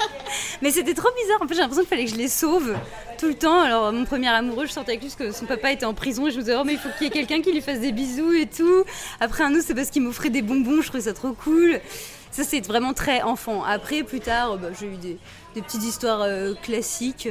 Mais 0.62 0.70
c'était 0.70 0.94
trop 0.94 1.10
bizarre. 1.20 1.42
En 1.42 1.46
fait, 1.46 1.54
j'ai 1.54 1.60
l'impression 1.60 1.82
qu'il 1.82 1.90
fallait 1.90 2.06
que 2.06 2.12
je 2.12 2.16
les 2.16 2.28
sauve 2.28 2.74
tout 3.18 3.26
le 3.26 3.34
temps. 3.34 3.60
Alors, 3.60 3.92
mon 3.92 4.06
premier 4.06 4.28
amoureux, 4.28 4.64
je 4.64 4.72
sortais 4.72 4.92
avec 4.92 5.02
lui 5.02 5.10
parce 5.10 5.18
que 5.18 5.32
son 5.32 5.44
papa 5.44 5.72
était 5.72 5.84
en 5.84 5.92
prison 5.92 6.26
et 6.28 6.30
je 6.30 6.36
me 6.36 6.42
disais, 6.42 6.56
oh, 6.58 6.64
mais 6.64 6.74
il 6.74 6.78
faut 6.78 6.88
qu'il 6.96 7.08
y 7.08 7.10
ait 7.10 7.12
quelqu'un 7.12 7.42
qui 7.42 7.52
lui 7.52 7.60
fasse 7.60 7.80
des 7.80 7.92
bisous 7.92 8.32
et 8.32 8.46
tout. 8.46 8.84
Après, 9.20 9.44
un 9.44 9.52
autre, 9.52 9.64
c'est 9.66 9.74
parce 9.74 9.90
qu'il 9.90 10.02
m'offrait 10.02 10.30
des 10.30 10.42
bonbons. 10.42 10.80
Je 10.80 10.88
trouvais 10.88 11.04
ça 11.04 11.12
trop 11.12 11.34
cool. 11.34 11.78
Ça, 12.30 12.42
c'est 12.42 12.66
vraiment 12.66 12.94
très 12.94 13.20
enfant. 13.20 13.64
Après, 13.64 14.02
plus 14.02 14.20
tard, 14.20 14.56
bah, 14.56 14.68
j'ai 14.80 14.86
eu 14.86 14.96
des, 14.96 15.18
des 15.54 15.60
petites 15.60 15.84
histoires 15.84 16.26
classiques. 16.62 17.28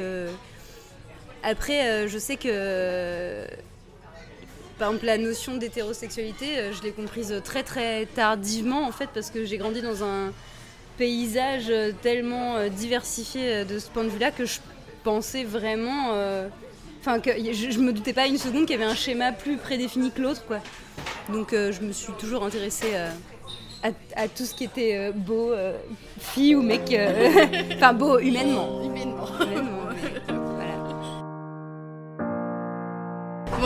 Après, 1.41 2.07
je 2.07 2.17
sais 2.19 2.35
que 2.35 3.47
par 4.77 4.89
exemple, 4.89 5.05
la 5.05 5.17
notion 5.17 5.57
d'hétérosexualité, 5.57 6.57
euh, 6.57 6.73
je 6.73 6.83
l'ai 6.83 6.91
comprise 6.91 7.41
très 7.43 7.63
très 7.63 8.05
tardivement 8.05 8.85
en 8.87 8.91
fait 8.91 9.09
parce 9.13 9.29
que 9.29 9.45
j'ai 9.45 9.57
grandi 9.57 9.81
dans 9.81 10.03
un 10.03 10.31
paysage 10.97 11.65
euh, 11.69 11.91
tellement 12.01 12.55
euh, 12.57 12.69
diversifié 12.69 13.41
euh, 13.53 13.65
de 13.65 13.79
ce 13.79 13.89
point 13.89 14.03
de 14.03 14.09
vue-là 14.09 14.31
que 14.31 14.45
je 14.45 14.59
pensais 15.03 15.43
vraiment, 15.43 16.11
euh, 16.13 16.47
enfin 16.99 17.19
que 17.19 17.31
je, 17.31 17.71
je 17.71 17.79
me 17.79 17.93
doutais 17.93 18.13
pas 18.13 18.27
une 18.27 18.37
seconde 18.37 18.65
qu'il 18.65 18.79
y 18.79 18.81
avait 18.81 18.91
un 18.91 18.95
schéma 18.95 19.31
plus 19.31 19.57
prédéfini 19.57 20.11
que 20.11 20.21
l'autre 20.21 20.45
quoi. 20.45 20.59
Donc 21.29 21.53
euh, 21.53 21.71
je 21.71 21.81
me 21.81 21.91
suis 21.91 22.13
toujours 22.13 22.43
intéressée 22.43 22.91
euh, 22.93 23.09
à, 23.83 23.89
à 24.21 24.27
tout 24.27 24.45
ce 24.45 24.53
qui 24.53 24.63
était 24.63 24.95
euh, 24.95 25.11
beau, 25.11 25.51
euh, 25.51 25.77
fille 26.19 26.55
ou 26.55 26.61
mec, 26.61 26.91
euh, 26.91 27.29
enfin 27.75 27.93
beau 27.93 28.19
humainement. 28.19 28.83
Humainement. 28.83 29.27
humainement, 29.41 29.76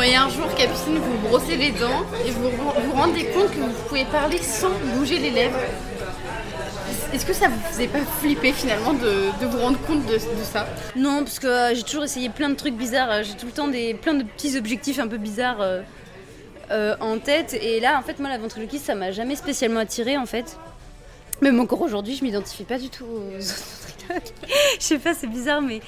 Et 0.04 0.16
un 0.16 0.30
jour, 0.30 0.48
Capucine, 0.56 0.98
vous 0.98 1.18
brossez 1.30 1.56
les 1.58 1.72
dents 1.72 2.04
et 2.26 2.32
vous 2.32 2.50
vous 2.50 2.92
rendez 2.94 3.26
compte 3.26 3.52
que 3.52 3.60
vous 3.60 3.74
pouvez 3.88 4.06
parler 4.06 4.40
sans 4.40 4.72
bouger 4.96 5.20
les 5.20 5.30
lèvres. 5.30 5.60
Est-ce 7.14 7.26
que 7.26 7.34
ça 7.34 7.50
vous 7.50 7.60
faisait 7.70 7.88
pas 7.88 8.00
flipper 8.20 8.52
finalement 8.52 8.94
de, 8.94 9.30
de 9.40 9.46
vous 9.46 9.60
rendre 9.60 9.80
compte 9.82 10.06
de, 10.08 10.18
ça? 10.18 10.68
Non, 10.96 11.24
parce 11.24 11.40
que 11.40 11.48
euh, 11.48 11.76
j'ai 11.76 11.84
toujours 11.84 12.04
essayé 12.06 12.30
plein 12.30 12.50
de 12.50 12.56
trucs 12.56 12.76
bizarres. 12.76 13.12
euh, 13.12 13.24
J'ai 13.24 13.36
tout 13.36 13.46
le 13.46 13.52
temps 13.52 13.68
des, 13.68 13.94
plein 13.94 14.14
de 14.16 14.24
petits 14.24 14.58
objectifs 14.58 14.98
un 14.98 15.08
peu 15.08 15.18
bizarres 15.18 15.62
euh, 15.62 16.96
en 17.00 17.20
tête. 17.20 17.54
Et 17.54 17.80
là, 17.80 18.00
en 18.00 18.02
fait, 18.02 18.18
moi, 18.20 18.30
la 18.30 18.38
ventriloquie, 18.38 18.80
ça 18.80 18.96
m'a 18.96 19.12
jamais 19.12 19.36
spécialement 19.36 19.82
attiré 19.82 20.18
en 20.18 20.26
fait. 20.26 20.58
Même 21.42 21.60
encore 21.60 21.82
aujourd'hui, 21.82 22.16
je 22.16 22.24
m'identifie 22.24 22.64
pas 22.64 22.80
du 22.80 22.90
tout 22.90 23.06
aux 23.06 23.36
autres. 23.38 24.34
Je 24.80 24.84
sais 24.84 25.00
pas, 25.00 25.14
c'est 25.14 25.28
bizarre, 25.28 25.62
mais. 25.62 25.80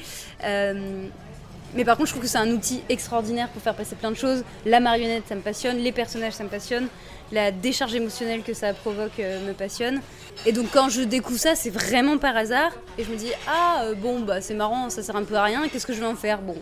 Mais 1.75 1.85
par 1.85 1.97
contre, 1.97 2.07
je 2.07 2.13
trouve 2.13 2.23
que 2.23 2.29
c'est 2.29 2.37
un 2.37 2.51
outil 2.51 2.81
extraordinaire 2.89 3.49
pour 3.49 3.61
faire 3.61 3.75
passer 3.75 3.95
plein 3.95 4.11
de 4.11 4.17
choses. 4.17 4.43
La 4.65 4.79
marionnette, 4.79 5.23
ça 5.27 5.35
me 5.35 5.41
passionne. 5.41 5.77
Les 5.77 5.91
personnages, 5.91 6.33
ça 6.33 6.43
me 6.43 6.49
passionne. 6.49 6.87
La 7.31 7.51
décharge 7.51 7.95
émotionnelle 7.95 8.43
que 8.43 8.53
ça 8.53 8.73
provoque 8.73 9.19
euh, 9.19 9.47
me 9.47 9.53
passionne. 9.53 10.01
Et 10.45 10.51
donc, 10.51 10.67
quand 10.71 10.89
je 10.89 11.01
découvre 11.01 11.39
ça, 11.39 11.55
c'est 11.55 11.71
vraiment 11.71 12.17
par 12.17 12.37
hasard. 12.37 12.71
Et 12.97 13.03
je 13.03 13.09
me 13.09 13.15
dis, 13.15 13.31
ah, 13.47 13.83
euh, 13.83 13.95
bon, 13.95 14.19
bah, 14.19 14.41
c'est 14.41 14.53
marrant, 14.53 14.89
ça 14.89 15.01
sert 15.01 15.15
un 15.15 15.23
peu 15.23 15.35
à 15.35 15.43
rien. 15.43 15.67
Qu'est-ce 15.67 15.87
que 15.87 15.93
je 15.93 15.99
vais 15.99 16.05
en 16.05 16.15
faire? 16.15 16.41
Bon. 16.41 16.57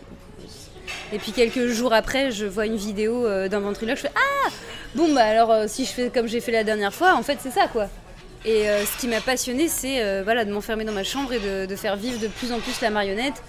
Et 1.12 1.18
puis, 1.18 1.32
quelques 1.32 1.66
jours 1.68 1.92
après, 1.92 2.30
je 2.30 2.46
vois 2.46 2.64
une 2.64 2.76
vidéo 2.76 3.26
euh, 3.26 3.48
d'un 3.48 3.60
ventriloque. 3.60 3.96
Je 3.96 4.02
fais, 4.02 4.12
ah, 4.14 4.50
bon, 4.94 5.12
bah, 5.12 5.24
alors, 5.24 5.50
euh, 5.50 5.64
si 5.68 5.84
je 5.84 5.90
fais 5.90 6.10
comme 6.10 6.26
j'ai 6.26 6.40
fait 6.40 6.52
la 6.52 6.64
dernière 6.64 6.94
fois, 6.94 7.14
en 7.14 7.22
fait, 7.22 7.38
c'est 7.42 7.50
ça, 7.50 7.68
quoi. 7.68 7.88
Et 8.44 8.64
ce 8.64 9.00
qui 9.00 9.06
m'a 9.06 9.20
passionné, 9.20 9.68
c'est 9.68 10.20
voilà, 10.24 10.44
de 10.44 10.52
m'enfermer 10.52 10.84
dans 10.84 10.90
ma 10.90 11.04
chambre 11.04 11.32
et 11.32 11.38
de 11.38 11.76
faire 11.76 11.94
vivre 11.94 12.18
de 12.18 12.26
plus 12.26 12.50
en 12.50 12.58
plus 12.58 12.80
la 12.80 12.90
marionnette. 12.90 13.40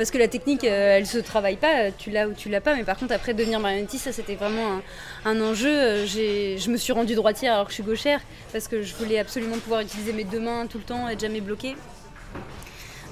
Parce 0.00 0.10
que 0.10 0.16
la 0.16 0.28
technique, 0.28 0.64
euh, 0.64 0.96
elle 0.96 1.04
se 1.06 1.18
travaille 1.18 1.56
pas, 1.56 1.76
euh, 1.80 1.90
tu 1.98 2.08
l'as 2.08 2.26
ou 2.26 2.32
tu 2.32 2.48
l'as 2.48 2.62
pas, 2.62 2.74
mais 2.74 2.84
par 2.84 2.96
contre, 2.96 3.12
après, 3.12 3.34
devenir 3.34 3.60
marionnettiste, 3.60 4.04
ça 4.04 4.12
c'était 4.12 4.34
vraiment 4.34 4.80
un, 5.26 5.30
un 5.30 5.40
enjeu. 5.42 5.68
Euh, 5.68 6.06
Je 6.06 6.70
me 6.70 6.78
suis 6.78 6.94
rendue 6.94 7.14
droitière 7.14 7.52
alors 7.52 7.66
que 7.66 7.70
je 7.72 7.74
suis 7.74 7.82
gauchère, 7.82 8.18
parce 8.50 8.66
que 8.66 8.80
je 8.82 8.94
voulais 8.94 9.18
absolument 9.18 9.58
pouvoir 9.58 9.82
utiliser 9.82 10.14
mes 10.14 10.24
deux 10.24 10.40
mains 10.40 10.66
tout 10.66 10.78
le 10.78 10.84
temps, 10.84 11.06
être 11.10 11.20
jamais 11.20 11.42
bloquée. 11.42 11.76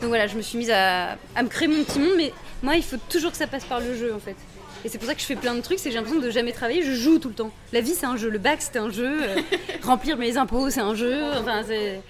Donc 0.01 0.09
voilà, 0.09 0.29
je 0.29 0.37
me 0.37 0.41
suis 0.41 0.57
mise 0.57 0.71
à, 0.71 1.19
à 1.37 1.43
me 1.43 1.49
créer 1.49 1.69
mon 1.69 1.85
petit 1.85 1.99
monde, 1.99 2.15
mais 2.17 2.33
moi, 2.63 2.77
il 2.77 2.83
faut 2.83 2.97
toujours 3.11 3.33
que 3.33 3.37
ça 3.37 3.47
passe 3.47 3.67
par 3.67 3.81
le 3.81 3.95
jeu 3.95 4.15
en 4.15 4.19
fait. 4.19 4.37
Et 4.83 4.89
c'est 4.89 4.97
pour 4.97 5.07
ça 5.09 5.15
que 5.15 5.21
je 5.21 5.27
fais 5.27 5.37
plein 5.37 5.55
de 5.55 5.61
trucs, 5.61 5.79
c'est 5.81 5.91
que 5.91 5.91
j'ai 5.91 5.97
l'impression 5.99 6.23
de 6.23 6.31
jamais 6.31 6.53
travailler, 6.53 6.83
je 6.83 6.93
joue 6.95 7.19
tout 7.19 7.29
le 7.29 7.35
temps. 7.35 7.51
La 7.75 7.83
vie, 7.83 7.93
c'est 7.95 8.07
un 8.07 8.17
jeu, 8.17 8.31
le 8.31 8.39
bac, 8.39 8.63
c'était 8.63 8.79
un 8.79 8.91
jeu, 8.91 9.25
euh, 9.29 9.37
remplir 9.83 10.17
mes 10.17 10.39
impôts, 10.39 10.71
c'est 10.71 10.81
un 10.81 10.95
jeu, 10.95 11.21
enfin, 11.39 11.63
c'est. 11.69 12.01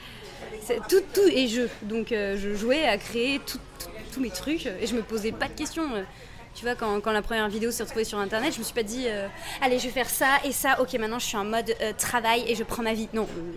c'est- 0.63 0.79
Tout, 0.89 1.03
tout 1.13 1.27
est 1.27 1.49
jeu. 1.49 1.69
Donc 1.83 2.13
euh, 2.13 2.37
je 2.41 2.55
jouais 2.55 2.85
à 2.85 2.97
créer 2.97 3.41
tout- 3.45 3.59
tous 4.09 4.21
mes 4.21 4.31
trucs 4.31 4.67
et 4.67 4.87
je 4.87 4.95
me 4.95 5.03
posais 5.03 5.33
pas 5.33 5.47
de 5.49 5.53
questions. 5.55 5.89
Euh, 5.95 6.03
Tu 6.55 6.65
vois, 6.65 6.75
quand, 6.75 7.01
quand 7.01 7.13
la 7.13 7.23
première 7.23 7.49
vidéo 7.49 7.71
s'est 7.71 7.85
retrouvée 7.85 8.05
sur 8.05 8.19
internet, 8.19 8.53
je 8.55 8.59
me 8.59 8.65
suis 8.65 8.75
pas 8.75 8.83
dit 8.83 9.05
euh, 9.07 9.29
allez, 9.63 9.79
je 9.79 9.85
vais 9.85 9.93
faire 9.93 10.11
ça 10.11 10.39
et 10.45 10.51
ça, 10.53 10.81
ok, 10.81 10.93
maintenant 10.95 11.19
je 11.21 11.27
suis 11.27 11.37
en 11.37 11.45
mode 11.45 11.73
euh, 11.81 11.93
travail 11.97 12.43
et 12.49 12.55
je 12.57 12.65
prends 12.65 12.83
ma 12.83 12.95
vie. 12.95 13.09
Non, 13.13 13.29
euh, 13.39 13.53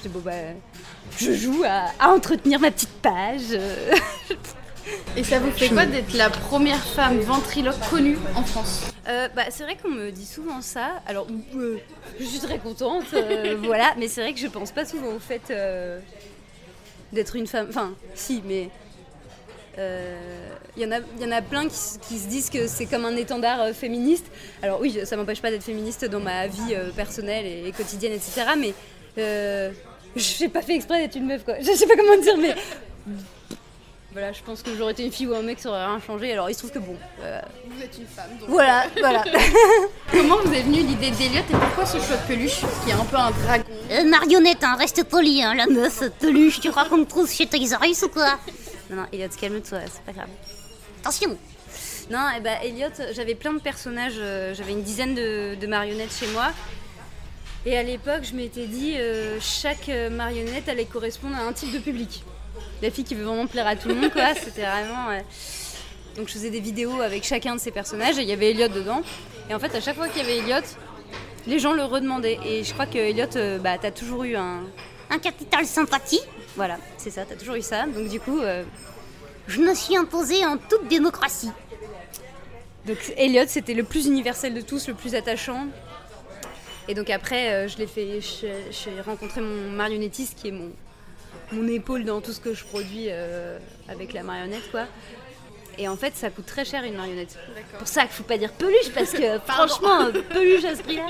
c'est 0.00 0.12
bon, 0.12 0.20
bah, 0.20 0.32
je 1.18 1.32
joue 1.32 1.64
à, 1.66 1.86
à 1.98 2.10
entretenir 2.10 2.60
ma 2.60 2.70
petite 2.70 2.92
page. 3.02 3.50
euh. 3.52 3.94
Et 5.16 5.24
ça 5.24 5.38
vous 5.38 5.50
fait 5.50 5.70
quoi 5.70 5.86
d'être 5.86 6.12
la 6.12 6.28
première 6.28 6.84
femme 6.84 7.18
ventriloque 7.20 7.80
connue 7.88 8.18
en 8.36 8.42
France? 8.42 8.82
Euh, 9.08 9.28
bah, 9.34 9.44
c'est 9.48 9.62
vrai 9.64 9.76
qu'on 9.82 9.88
me 9.90 10.10
dit 10.10 10.26
souvent 10.26 10.60
ça. 10.60 11.00
Alors, 11.06 11.26
euh, 11.56 11.78
je 12.20 12.24
suis 12.24 12.38
très 12.38 12.58
contente, 12.58 13.06
euh, 13.14 13.56
voilà. 13.62 13.94
Mais 13.96 14.08
c'est 14.08 14.20
vrai 14.20 14.34
que 14.34 14.40
je 14.40 14.46
pense 14.46 14.72
pas 14.72 14.84
souvent 14.84 15.08
au 15.14 15.18
fait 15.18 15.40
euh, 15.50 16.00
d'être 17.14 17.34
une 17.34 17.46
femme. 17.46 17.66
Enfin, 17.70 17.94
si, 18.14 18.42
mais 18.44 18.68
il 19.78 20.82
y, 20.82 20.86
en 20.86 20.92
a- 20.92 21.00
y 21.20 21.24
en 21.24 21.30
a 21.32 21.42
plein 21.42 21.66
qui, 21.68 22.18
se 22.18 22.28
disent 22.28 22.50
que 22.50 22.66
c'est 22.66 22.86
comme 22.86 23.04
un 23.04 23.16
étendard 23.16 23.60
euh, 23.60 23.72
féministe. 23.72 24.26
Alors 24.62 24.80
oui, 24.80 24.98
ça 25.04 25.16
m'empêche 25.16 25.40
pas 25.42 25.50
d'être 25.50 25.62
féministe 25.64 26.04
dans 26.04 26.20
ma 26.20 26.46
vie 26.46 26.74
euh, 26.74 26.90
personnelle 26.90 27.46
et, 27.46 27.68
et 27.68 27.72
quotidienne, 27.72 28.12
etc. 28.12 28.42
Mais 28.58 28.74
euh, 29.18 29.70
j'ai 30.16 30.48
pas 30.48 30.62
fait 30.62 30.74
exprès 30.74 31.00
d'être 31.00 31.16
une 31.16 31.26
meuf, 31.26 31.44
quoi. 31.44 31.54
Je 31.60 31.70
sais 31.72 31.86
pas 31.86 31.96
comment 31.96 32.16
dire, 32.20 32.36
mais 32.38 32.54
voilà, 34.12 34.30
je 34.32 34.42
pense 34.42 34.62
que 34.62 34.70
j'aurais 34.76 34.92
été 34.92 35.04
une 35.04 35.10
fille 35.12 35.26
ou 35.26 35.34
un 35.34 35.42
mec, 35.42 35.58
ça 35.58 35.70
aurait 35.70 35.84
rien 35.86 36.00
changé. 36.04 36.32
Alors 36.32 36.48
il 36.48 36.54
se 36.54 36.60
trouve 36.60 36.70
que 36.72 36.78
bon, 36.78 36.96
euh, 37.22 37.40
Vous 37.68 37.82
êtes 37.82 37.98
une 37.98 38.06
femme, 38.06 38.30
donc. 38.40 38.48
voilà, 38.48 38.84
voilà. 39.00 39.24
Comment 40.12 40.36
vous 40.44 40.52
est 40.52 40.62
venue 40.62 40.82
l'idée 40.82 41.10
d'Eliott 41.10 41.44
et 41.50 41.56
pourquoi 41.56 41.84
ce 41.86 41.98
choix 41.98 42.16
de 42.16 42.26
peluche 42.28 42.60
qui 42.84 42.90
est 42.90 42.94
un 42.94 43.04
peu 43.04 43.16
un 43.16 43.30
dragon? 43.30 43.64
Euh, 43.90 44.04
marionnette, 44.04 44.62
hein, 44.62 44.76
reste 44.78 45.02
poli, 45.04 45.42
hein, 45.42 45.54
la 45.54 45.66
meuf, 45.66 46.02
peluche, 46.20 46.60
tu 46.60 46.70
crois 46.70 46.84
qu'on 46.84 46.98
me 46.98 47.04
trouve 47.06 47.30
chez 47.30 47.46
Toys 47.46 47.76
R 47.80 47.84
Us 47.86 48.02
ou 48.04 48.08
quoi? 48.08 48.38
Non, 48.90 48.96
non, 48.96 49.06
Elliot, 49.12 49.28
calme-toi, 49.40 49.78
c'est 49.90 50.02
pas 50.02 50.12
grave. 50.12 50.28
Attention 51.00 51.36
Non, 52.10 52.26
et 52.36 52.40
bah 52.40 52.62
Elliot, 52.62 52.88
j'avais 53.12 53.34
plein 53.34 53.54
de 53.54 53.60
personnages, 53.60 54.14
euh, 54.18 54.54
j'avais 54.54 54.72
une 54.72 54.82
dizaine 54.82 55.14
de, 55.14 55.54
de 55.54 55.66
marionnettes 55.66 56.12
chez 56.12 56.26
moi. 56.28 56.52
Et 57.66 57.78
à 57.78 57.82
l'époque, 57.82 58.24
je 58.24 58.34
m'étais 58.34 58.66
dit, 58.66 58.94
euh, 58.96 59.38
chaque 59.40 59.88
euh, 59.88 60.10
marionnette 60.10 60.68
allait 60.68 60.84
correspondre 60.84 61.36
à 61.36 61.42
un 61.42 61.52
type 61.52 61.72
de 61.72 61.78
public. 61.78 62.22
La 62.82 62.90
fille 62.90 63.04
qui 63.04 63.14
veut 63.14 63.24
vraiment 63.24 63.46
plaire 63.46 63.66
à 63.66 63.76
tout 63.76 63.88
le 63.88 63.94
monde, 63.94 64.12
quoi. 64.12 64.34
C'était 64.42 64.62
vraiment. 64.62 65.18
Donc 66.16 66.28
je 66.28 66.34
faisais 66.34 66.50
des 66.50 66.60
vidéos 66.60 67.00
avec 67.00 67.24
chacun 67.24 67.54
de 67.54 67.60
ces 67.60 67.70
personnages 67.70 68.18
et 68.18 68.22
il 68.22 68.28
y 68.28 68.32
avait 68.32 68.50
Elliot 68.50 68.68
dedans. 68.68 69.02
Et 69.48 69.54
en 69.54 69.58
fait, 69.58 69.74
à 69.74 69.80
chaque 69.80 69.96
fois 69.96 70.08
qu'il 70.08 70.18
y 70.18 70.24
avait 70.24 70.38
Elliot, 70.38 70.66
les 71.46 71.58
gens 71.58 71.72
le 71.72 71.84
redemandaient. 71.84 72.38
Et 72.44 72.64
je 72.64 72.72
crois 72.74 72.86
que 72.86 72.98
Elliot, 72.98 73.60
bah, 73.60 73.78
t'as 73.80 73.90
toujours 73.90 74.24
eu 74.24 74.36
un. 74.36 74.60
Un 75.10 75.18
capital 75.18 75.66
sympathie, 75.66 76.20
Voilà, 76.56 76.78
c'est 76.96 77.10
ça, 77.10 77.24
t'as 77.28 77.34
toujours 77.36 77.56
eu 77.56 77.62
ça. 77.62 77.86
Donc 77.86 78.08
du 78.08 78.20
coup. 78.20 78.40
euh, 78.40 78.64
je 79.46 79.60
me 79.60 79.74
suis 79.74 79.96
imposée 79.96 80.44
en 80.46 80.56
toute 80.56 80.88
démocratie. 80.88 81.50
Donc 82.86 82.96
Elliot, 83.16 83.44
c'était 83.46 83.74
le 83.74 83.84
plus 83.84 84.06
universel 84.06 84.54
de 84.54 84.60
tous, 84.60 84.88
le 84.88 84.94
plus 84.94 85.14
attachant. 85.14 85.66
Et 86.88 86.94
donc 86.94 87.10
après, 87.10 87.52
euh, 87.52 87.68
je 87.68 87.78
l'ai 87.78 87.86
fait, 87.86 88.20
j'ai 88.20 89.00
rencontré 89.00 89.40
mon 89.40 89.70
marionnettiste 89.70 90.38
qui 90.38 90.48
est 90.48 90.52
mon, 90.52 90.70
mon 91.52 91.66
épaule 91.68 92.04
dans 92.04 92.20
tout 92.20 92.32
ce 92.32 92.40
que 92.40 92.52
je 92.54 92.64
produis 92.64 93.06
euh, 93.08 93.58
avec 93.88 94.12
la 94.12 94.22
marionnette, 94.22 94.70
quoi. 94.70 94.84
Et 95.76 95.88
en 95.88 95.96
fait, 95.96 96.14
ça 96.14 96.30
coûte 96.30 96.46
très 96.46 96.64
cher 96.64 96.84
une 96.84 96.94
marionnette. 96.96 97.36
Pour 97.78 97.88
ça 97.88 98.02
qu'il 98.02 98.12
faut 98.12 98.22
pas 98.22 98.38
dire 98.38 98.52
peluche 98.52 98.90
parce 98.94 99.12
que 99.12 99.38
franchement, 99.46 100.06
peluche 100.30 100.64
à 100.64 100.76
ce 100.76 100.82
prix-là. 100.82 101.06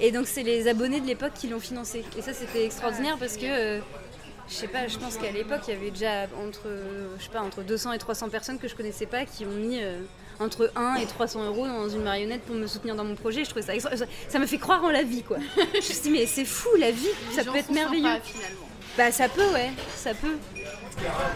Et 0.00 0.10
donc 0.10 0.26
c'est 0.26 0.42
les 0.42 0.66
abonnés 0.66 1.00
de 1.00 1.06
l'époque 1.06 1.32
qui 1.34 1.46
l'ont 1.48 1.60
financé. 1.60 2.04
Et 2.18 2.22
ça, 2.22 2.32
c'était 2.32 2.64
extraordinaire 2.64 3.16
parce 3.18 3.36
que 3.36 3.46
euh, 3.46 3.80
je 4.52 4.56
sais 4.58 4.68
pas, 4.68 4.86
je 4.86 4.98
pense 4.98 5.16
qu'à 5.16 5.30
l'époque, 5.32 5.60
il 5.68 5.74
y 5.74 5.76
avait 5.76 5.90
déjà 5.90 6.24
entre, 6.44 6.68
je 7.18 7.22
sais 7.24 7.30
pas, 7.30 7.40
entre 7.40 7.62
200 7.62 7.92
et 7.92 7.98
300 7.98 8.28
personnes 8.28 8.58
que 8.58 8.68
je 8.68 8.74
connaissais 8.76 9.06
pas 9.06 9.24
qui 9.24 9.44
ont 9.46 9.50
mis 9.50 9.78
euh, 9.82 10.00
entre 10.40 10.70
1 10.76 10.96
et 10.96 11.06
300 11.06 11.44
euros 11.46 11.66
dans 11.66 11.88
une 11.88 12.02
marionnette 12.02 12.42
pour 12.42 12.54
me 12.54 12.66
soutenir 12.66 12.94
dans 12.94 13.04
mon 13.04 13.14
projet. 13.14 13.44
Je 13.44 13.50
trouvais 13.50 13.64
ça 13.66 13.74
extra- 13.74 13.96
ça- 13.96 14.04
Ça 14.28 14.38
me 14.38 14.46
fait 14.46 14.58
croire 14.58 14.82
en 14.84 14.90
la 14.90 15.02
vie, 15.02 15.22
quoi. 15.22 15.38
je 15.72 15.76
me 15.76 15.80
suis 15.80 16.00
dit, 16.02 16.10
mais 16.10 16.26
c'est 16.26 16.44
fou, 16.44 16.68
la 16.78 16.90
vie, 16.90 17.06
Les 17.30 17.36
ça 17.36 17.42
gens 17.42 17.52
peut 17.52 17.58
être 17.58 17.66
sont 17.66 17.72
merveilleux. 17.72 18.04
sympas, 18.04 18.20
finalement. 18.24 18.68
Bah, 18.98 19.10
ça 19.10 19.28
peut, 19.28 19.48
ouais, 19.54 19.70
ça 19.96 20.12
peut. 20.14 20.36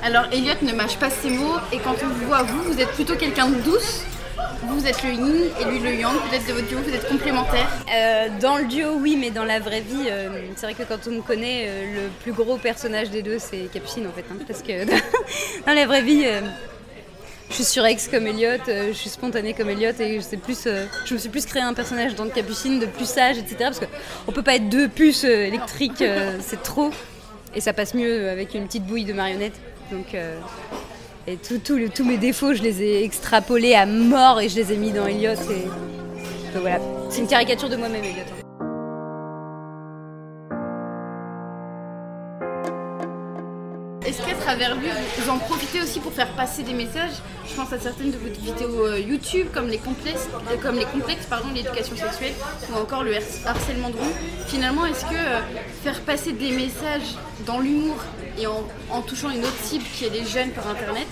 Alors 0.02 0.26
Elliot 0.32 0.54
ne 0.62 0.72
mâche 0.72 0.98
pas 0.98 1.08
ses 1.10 1.30
mots 1.30 1.56
et 1.72 1.78
quand 1.78 1.94
on 2.02 2.06
vous 2.08 2.26
voit 2.26 2.42
vous, 2.42 2.62
vous 2.64 2.78
êtes 2.80 2.90
plutôt 2.92 3.16
quelqu'un 3.16 3.48
de 3.48 3.60
douce. 3.62 4.02
Vous 4.68 4.86
êtes 4.86 5.02
le 5.02 5.12
yin 5.12 5.50
et 5.60 5.64
lui 5.64 5.78
le 5.78 5.94
yang, 5.94 6.12
peut-être 6.28 6.46
de 6.46 6.52
votre 6.52 6.66
duo, 6.66 6.78
vous 6.78 6.94
êtes 6.94 7.08
complémentaires. 7.08 7.68
Euh, 7.92 8.28
dans 8.40 8.56
le 8.58 8.64
duo, 8.64 8.92
oui, 8.98 9.16
mais 9.18 9.30
dans 9.30 9.44
la 9.44 9.60
vraie 9.60 9.80
vie, 9.80 10.08
euh, 10.10 10.28
c'est 10.56 10.66
vrai 10.66 10.74
que 10.74 10.82
quand 10.82 10.98
on 11.06 11.12
me 11.16 11.20
connaît, 11.22 11.66
euh, 11.68 11.94
le 11.94 12.08
plus 12.22 12.32
gros 12.32 12.56
personnage 12.56 13.10
des 13.10 13.22
deux, 13.22 13.38
c'est 13.38 13.70
Capucine 13.72 14.06
en 14.06 14.12
fait. 14.12 14.24
hein, 14.30 14.36
parce 14.46 14.62
que 14.62 14.84
dans 15.66 15.72
la 15.72 15.86
vraie 15.86 16.02
vie, 16.02 16.24
je 17.48 17.54
suis 17.54 17.64
surex 17.64 18.08
comme 18.08 18.26
Elliot, 18.26 18.58
je 18.66 18.92
suis 18.92 19.10
spontanée 19.10 19.54
comme 19.54 19.70
Elliot 19.70 19.92
et 20.00 20.20
c'est 20.20 20.36
plus, 20.36 20.66
je 21.04 21.14
me 21.14 21.18
suis 21.18 21.28
plus 21.28 21.46
créé 21.46 21.62
un 21.62 21.74
personnage 21.74 22.14
dans 22.14 22.28
Capucine 22.28 22.80
de 22.80 22.86
plus 22.86 23.08
sage, 23.08 23.38
etc. 23.38 23.56
Parce 23.60 23.80
qu'on 23.80 24.32
peut 24.32 24.42
pas 24.42 24.56
être 24.56 24.68
deux 24.68 24.88
puces 24.88 25.24
électriques, 25.24 26.02
c'est 26.40 26.62
trop. 26.62 26.90
Et 27.54 27.60
ça 27.60 27.72
passe 27.72 27.94
mieux 27.94 28.28
avec 28.28 28.54
une 28.54 28.66
petite 28.66 28.84
bouille 28.84 29.04
de 29.04 29.12
marionnette. 29.12 29.54
Donc, 29.90 30.16
et 31.26 31.36
tout- 31.36 31.58
tout 31.58 31.78
tous 31.94 32.04
mes 32.04 32.18
défauts, 32.18 32.54
je 32.54 32.62
les 32.62 32.82
ai 32.82 33.04
extrapolés 33.04 33.74
à 33.74 33.86
mort 33.86 34.40
et 34.40 34.48
je 34.48 34.56
les 34.56 34.72
ai 34.72 34.76
mis 34.76 34.92
dans 34.92 35.06
Elliot. 35.06 35.32
Et... 35.32 36.58
Voilà, 36.60 36.78
c'est 37.10 37.20
une 37.20 37.26
caricature 37.26 37.68
de 37.68 37.76
moi-même, 37.76 38.04
Elliot. 38.04 38.45
Travers 44.46 44.76
lui, 44.76 44.86
vous 45.18 45.28
en 45.30 45.38
profitez 45.38 45.80
aussi 45.82 45.98
pour 45.98 46.12
faire 46.12 46.28
passer 46.36 46.62
des 46.62 46.72
messages 46.72 47.16
Je 47.48 47.54
pense 47.56 47.72
à 47.72 47.80
certaines 47.80 48.12
de 48.12 48.16
vos 48.16 48.28
vidéos 48.28 48.86
euh, 48.86 49.00
YouTube, 49.00 49.48
comme 49.52 49.66
les 49.68 49.78
complexes, 49.78 50.28
euh, 50.50 50.56
comme 50.62 50.76
les 50.76 50.84
complexes 50.84 51.26
pardon, 51.28 51.48
l'éducation 51.52 51.96
sexuelle, 51.96 52.32
ou 52.72 52.76
encore 52.78 53.02
le 53.02 53.16
har- 53.16 53.22
harcèlement 53.46 53.90
de 53.90 53.96
rue. 53.96 54.14
Finalement, 54.46 54.86
est-ce 54.86 55.04
que 55.04 55.16
euh, 55.16 55.40
faire 55.82 56.00
passer 56.02 56.30
des 56.32 56.52
messages 56.52 57.16
dans 57.44 57.58
l'humour 57.58 57.96
et 58.38 58.46
en, 58.46 59.02
touchant 59.02 59.30
une 59.30 59.44
autre 59.44 59.60
cible 59.64 59.84
qui 59.96 60.04
est 60.04 60.10
les 60.10 60.24
jeunes 60.24 60.50
par 60.50 60.68
Internet, 60.68 61.08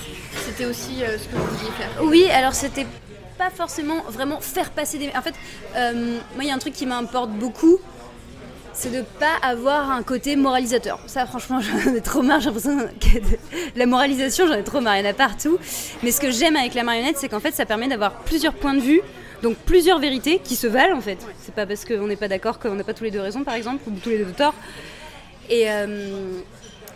c'était 0.46 0.66
aussi 0.66 0.98
ce 1.00 1.26
que 1.28 1.34
vous 1.36 1.44
vouliez 1.56 1.72
faire? 1.76 1.88
Oui, 2.02 2.26
alors 2.30 2.54
c'était 2.54 2.86
pas 3.38 3.50
forcément 3.50 4.02
vraiment 4.10 4.40
faire 4.40 4.70
passer 4.70 4.98
des. 4.98 5.08
En 5.16 5.22
fait, 5.22 5.34
moi, 6.34 6.42
il 6.42 6.48
y 6.48 6.50
a 6.50 6.54
un 6.54 6.58
truc 6.58 6.74
qui 6.74 6.84
m'importe 6.86 7.30
beaucoup, 7.30 7.78
c'est 8.74 8.90
de 8.90 9.02
pas 9.02 9.36
avoir 9.42 9.90
un 9.90 10.02
côté 10.02 10.36
moralisateur. 10.36 10.98
Ça, 11.06 11.26
franchement, 11.26 11.60
j'en 11.84 11.94
ai 11.94 12.00
trop 12.00 12.22
marre. 12.22 12.40
J'ai 12.40 12.46
l'impression 12.46 12.78
que 13.00 13.18
la 13.76 13.86
moralisation, 13.86 14.46
j'en 14.46 14.54
ai 14.54 14.64
trop 14.64 14.80
marre. 14.80 14.96
Il 14.98 15.04
y 15.04 15.06
en 15.06 15.10
a 15.10 15.14
partout. 15.14 15.58
Mais 16.02 16.10
ce 16.10 16.20
que 16.20 16.30
j'aime 16.30 16.56
avec 16.56 16.74
la 16.74 16.82
marionnette, 16.82 17.16
c'est 17.18 17.28
qu'en 17.28 17.40
fait, 17.40 17.54
ça 17.54 17.64
permet 17.64 17.88
d'avoir 17.88 18.12
plusieurs 18.20 18.54
points 18.54 18.74
de 18.74 18.80
vue. 18.80 19.00
Donc 19.42 19.56
plusieurs 19.56 19.98
vérités 19.98 20.40
qui 20.42 20.56
se 20.56 20.66
valent 20.66 20.96
en 20.96 21.02
fait. 21.02 21.18
C'est 21.42 21.54
pas 21.54 21.66
parce 21.66 21.84
qu'on 21.84 22.06
n'est 22.06 22.16
pas 22.16 22.28
d'accord 22.28 22.58
qu'on 22.58 22.74
n'a 22.74 22.84
pas 22.84 22.94
tous 22.94 23.04
les 23.04 23.10
deux 23.10 23.20
raison 23.20 23.44
par 23.44 23.54
exemple, 23.54 23.82
ou 23.86 23.92
tous 24.02 24.08
les 24.08 24.18
deux 24.18 24.32
tort. 24.32 24.54
Et 25.50 25.70
euh, 25.70 26.40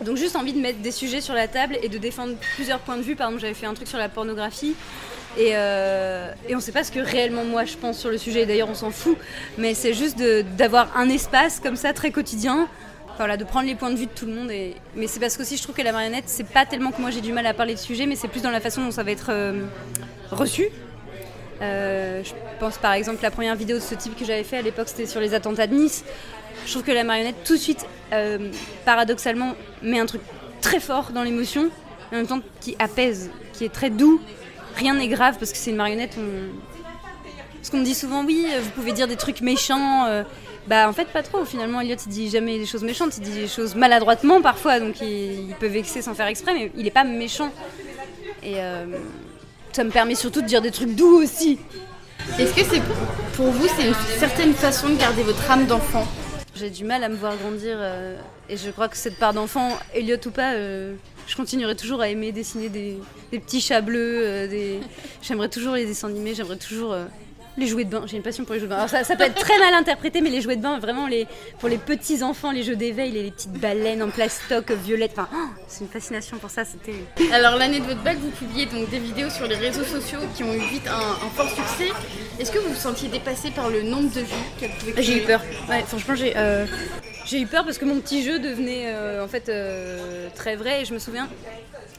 donc 0.01 0.17
juste 0.17 0.35
envie 0.35 0.53
de 0.53 0.59
mettre 0.59 0.79
des 0.79 0.91
sujets 0.91 1.21
sur 1.21 1.35
la 1.35 1.47
table 1.47 1.77
et 1.83 1.89
de 1.89 1.97
défendre 1.99 2.33
plusieurs 2.55 2.79
points 2.79 2.97
de 2.97 3.03
vue. 3.03 3.15
Par 3.15 3.27
exemple, 3.27 3.41
j'avais 3.41 3.53
fait 3.53 3.67
un 3.67 3.75
truc 3.75 3.87
sur 3.87 3.99
la 3.99 4.09
pornographie. 4.09 4.75
Et, 5.37 5.51
euh, 5.53 6.31
et 6.47 6.55
on 6.55 6.57
ne 6.57 6.61
sait 6.61 6.71
pas 6.71 6.83
ce 6.83 6.91
que 6.91 6.99
réellement 6.99 7.45
moi 7.45 7.63
je 7.65 7.77
pense 7.77 7.99
sur 7.99 8.09
le 8.09 8.17
sujet, 8.17 8.45
d'ailleurs 8.45 8.69
on 8.69 8.73
s'en 8.73 8.91
fout, 8.91 9.17
mais 9.57 9.73
c'est 9.73 9.93
juste 9.93 10.17
d'avoir 10.57 10.97
un 10.97 11.07
espace 11.09 11.59
comme 11.59 11.75
ça 11.75 11.93
très 11.93 12.11
quotidien, 12.11 12.67
voilà, 13.17 13.37
de 13.37 13.43
prendre 13.43 13.67
les 13.67 13.75
points 13.75 13.91
de 13.91 13.97
vue 13.97 14.07
de 14.07 14.11
tout 14.11 14.25
le 14.25 14.33
monde. 14.33 14.51
Mais 14.95 15.07
c'est 15.07 15.19
parce 15.19 15.37
qu'aussi 15.37 15.57
je 15.57 15.63
trouve 15.63 15.75
que 15.75 15.81
la 15.81 15.91
marionnette, 15.91 16.23
c'est 16.27 16.47
pas 16.47 16.65
tellement 16.65 16.91
que 16.91 16.99
moi 16.99 17.11
j'ai 17.11 17.21
du 17.21 17.31
mal 17.31 17.45
à 17.45 17.53
parler 17.53 17.75
de 17.75 17.79
sujet, 17.79 18.05
mais 18.07 18.15
c'est 18.15 18.27
plus 18.27 18.41
dans 18.41 18.49
la 18.49 18.59
façon 18.59 18.83
dont 18.83 18.91
ça 18.91 19.03
va 19.03 19.11
être 19.11 19.29
euh, 19.29 19.65
reçu. 20.31 20.67
Euh, 21.61 22.23
je 22.23 22.31
pense 22.59 22.77
par 22.77 22.93
exemple 22.93 23.21
la 23.21 23.31
première 23.31 23.55
vidéo 23.55 23.77
de 23.77 23.81
ce 23.81 23.93
type 23.93 24.17
que 24.17 24.25
j'avais 24.25 24.43
fait 24.43 24.57
à 24.57 24.61
l'époque, 24.61 24.87
c'était 24.89 25.05
sur 25.05 25.21
les 25.21 25.33
attentats 25.35 25.67
de 25.67 25.75
Nice. 25.75 26.03
Je 26.65 26.71
trouve 26.71 26.83
que 26.83 26.91
la 26.91 27.03
marionnette, 27.03 27.43
tout 27.45 27.53
de 27.53 27.61
suite, 27.61 27.85
paradoxalement, 28.83 29.55
met 29.81 29.99
un 29.99 30.05
truc 30.05 30.21
très 30.61 30.79
fort 30.79 31.11
dans 31.11 31.23
l'émotion, 31.23 31.69
en 32.11 32.15
même 32.15 32.27
temps 32.27 32.41
qui 32.59 32.75
apaise, 32.79 33.29
qui 33.53 33.65
est 33.65 33.73
très 33.73 33.89
doux. 33.89 34.19
Rien 34.75 34.93
n'est 34.93 35.07
grave 35.07 35.35
parce 35.39 35.51
que 35.51 35.57
c'est 35.57 35.71
une 35.71 35.77
marionnette. 35.77 36.15
On... 36.17 36.49
Parce 37.57 37.69
qu'on 37.69 37.77
me 37.79 37.83
dit 37.85 37.95
souvent, 37.95 38.23
oui, 38.23 38.47
euh, 38.49 38.61
vous 38.61 38.69
pouvez 38.71 38.93
dire 38.93 39.07
des 39.07 39.17
trucs 39.17 39.41
méchants. 39.41 40.05
euh, 40.05 40.23
Bah, 40.67 40.87
en 40.87 40.93
fait, 40.93 41.05
pas 41.05 41.23
trop. 41.23 41.43
Finalement, 41.45 41.81
Elliot, 41.81 41.95
il 42.05 42.09
dit 42.11 42.29
jamais 42.29 42.57
des 42.59 42.65
choses 42.65 42.83
méchantes, 42.83 43.17
il 43.17 43.23
dit 43.23 43.31
des 43.31 43.47
choses 43.47 43.75
maladroitement 43.75 44.41
parfois, 44.41 44.79
donc 44.79 45.01
il, 45.01 45.49
il 45.49 45.55
peut 45.59 45.67
vexer 45.67 46.01
sans 46.01 46.13
faire 46.13 46.27
exprès, 46.27 46.53
mais 46.53 46.71
il 46.77 46.85
est 46.85 46.91
pas 46.91 47.03
méchant. 47.03 47.51
Et 48.43 48.55
euh, 48.57 48.85
ça 49.73 49.83
me 49.83 49.89
permet 49.89 50.15
surtout 50.15 50.41
de 50.41 50.47
dire 50.47 50.61
des 50.61 50.71
trucs 50.71 50.95
doux 50.95 51.21
aussi. 51.21 51.59
Est-ce 52.37 52.53
que 52.53 52.63
c'est 52.63 52.81
pour 53.35 53.47
vous, 53.47 53.67
c'est 53.75 53.87
une 53.87 53.95
certaine 54.19 54.53
façon 54.53 54.89
de 54.89 54.95
garder 54.95 55.23
votre 55.23 55.49
âme 55.49 55.65
d'enfant? 55.65 56.07
J'ai 56.55 56.69
du 56.69 56.83
mal 56.83 57.03
à 57.03 57.09
me 57.09 57.15
voir 57.15 57.35
grandir 57.37 57.75
euh, 57.79 58.17
et 58.49 58.55
je 58.57 58.69
crois 58.69 58.87
que 58.89 58.97
cette 58.97 59.17
part 59.17 59.33
d'enfant, 59.33 59.77
Elliot 59.93 60.17
ou 60.25 60.31
pas, 60.31 60.53
euh, 60.53 60.93
je 61.29 61.35
continuerai 61.35 61.75
toujours 61.75 62.01
à 62.01 62.09
aimer 62.09 62.31
dessiner 62.31 62.69
des, 62.69 62.97
petits 63.31 63.61
chats 63.61 63.81
bleus. 63.81 64.23
euh. 64.25 64.79
J'aimerais 65.21 65.49
toujours 65.49 65.75
les 65.75 65.85
dessins 65.85 66.07
animés, 66.09 66.33
j'aimerais 66.33 66.57
toujours 66.57 66.91
euh, 66.91 67.05
les 67.59 67.67
jouets 67.67 67.83
de 67.83 67.89
bain. 67.91 68.03
J'ai 68.07 68.17
une 68.17 68.23
passion 68.23 68.43
pour 68.45 68.53
les 68.53 68.59
jouets 68.59 68.67
de 68.67 68.71
bain. 68.73 68.77
Alors 68.77 68.89
ça, 68.89 69.03
ça 69.03 69.15
peut 69.15 69.23
être 69.25 69.35
très 69.35 69.57
mal 69.59 69.73
interprété, 69.73 70.21
mais 70.21 70.29
les 70.29 70.41
jouets 70.41 70.55
de 70.55 70.61
bain, 70.61 70.79
vraiment 70.79 71.05
les, 71.07 71.27
pour 71.59 71.69
les 71.69 71.77
petits 71.77 72.23
enfants, 72.23 72.51
les 72.51 72.63
jeux 72.63 72.75
d'éveil, 72.75 73.11
les, 73.11 73.23
les 73.23 73.31
petites 73.31 73.51
baleines 73.53 74.01
en 74.01 74.09
plastoc 74.09 74.71
violettes. 74.71 75.11
Enfin, 75.13 75.27
oh, 75.33 75.37
c'est 75.67 75.81
une 75.83 75.89
fascination 75.89 76.37
pour 76.37 76.49
ça. 76.49 76.63
C'était. 76.65 76.95
Alors 77.33 77.55
l'année 77.57 77.79
de 77.79 77.85
votre 77.85 78.01
bac, 78.01 78.17
vous 78.19 78.29
publiez 78.31 78.65
donc 78.65 78.89
des 78.89 78.99
vidéos 78.99 79.29
sur 79.29 79.45
les 79.47 79.55
réseaux 79.55 79.83
sociaux 79.83 80.19
qui 80.35 80.43
ont 80.43 80.53
eu 80.53 80.59
vite 80.59 80.87
un, 80.87 81.25
un 81.25 81.29
fort 81.35 81.49
succès. 81.49 81.91
Est-ce 82.39 82.51
que 82.51 82.59
vous 82.59 82.69
vous 82.69 82.79
sentiez 82.79 83.09
dépassé 83.09 83.51
par 83.51 83.69
le 83.69 83.81
nombre 83.83 84.09
de 84.11 84.21
vues 84.21 84.33
qu'elles 84.59 84.71
pouvaient 84.71 85.01
J'ai 85.03 85.17
eu 85.21 85.25
peur. 85.25 85.41
Ouais, 85.69 85.83
franchement, 85.85 86.15
j'ai 86.15 86.33
euh, 86.35 86.65
j'ai 87.25 87.39
eu 87.41 87.45
peur 87.47 87.63
parce 87.65 87.77
que 87.77 87.85
mon 87.85 87.99
petit 87.99 88.23
jeu 88.23 88.39
devenait 88.39 88.85
euh, 88.87 89.23
en 89.23 89.27
fait 89.27 89.49
euh, 89.49 90.29
très 90.35 90.55
vrai 90.55 90.81
et 90.81 90.85
je 90.85 90.93
me 90.93 90.99
souviens. 90.99 91.27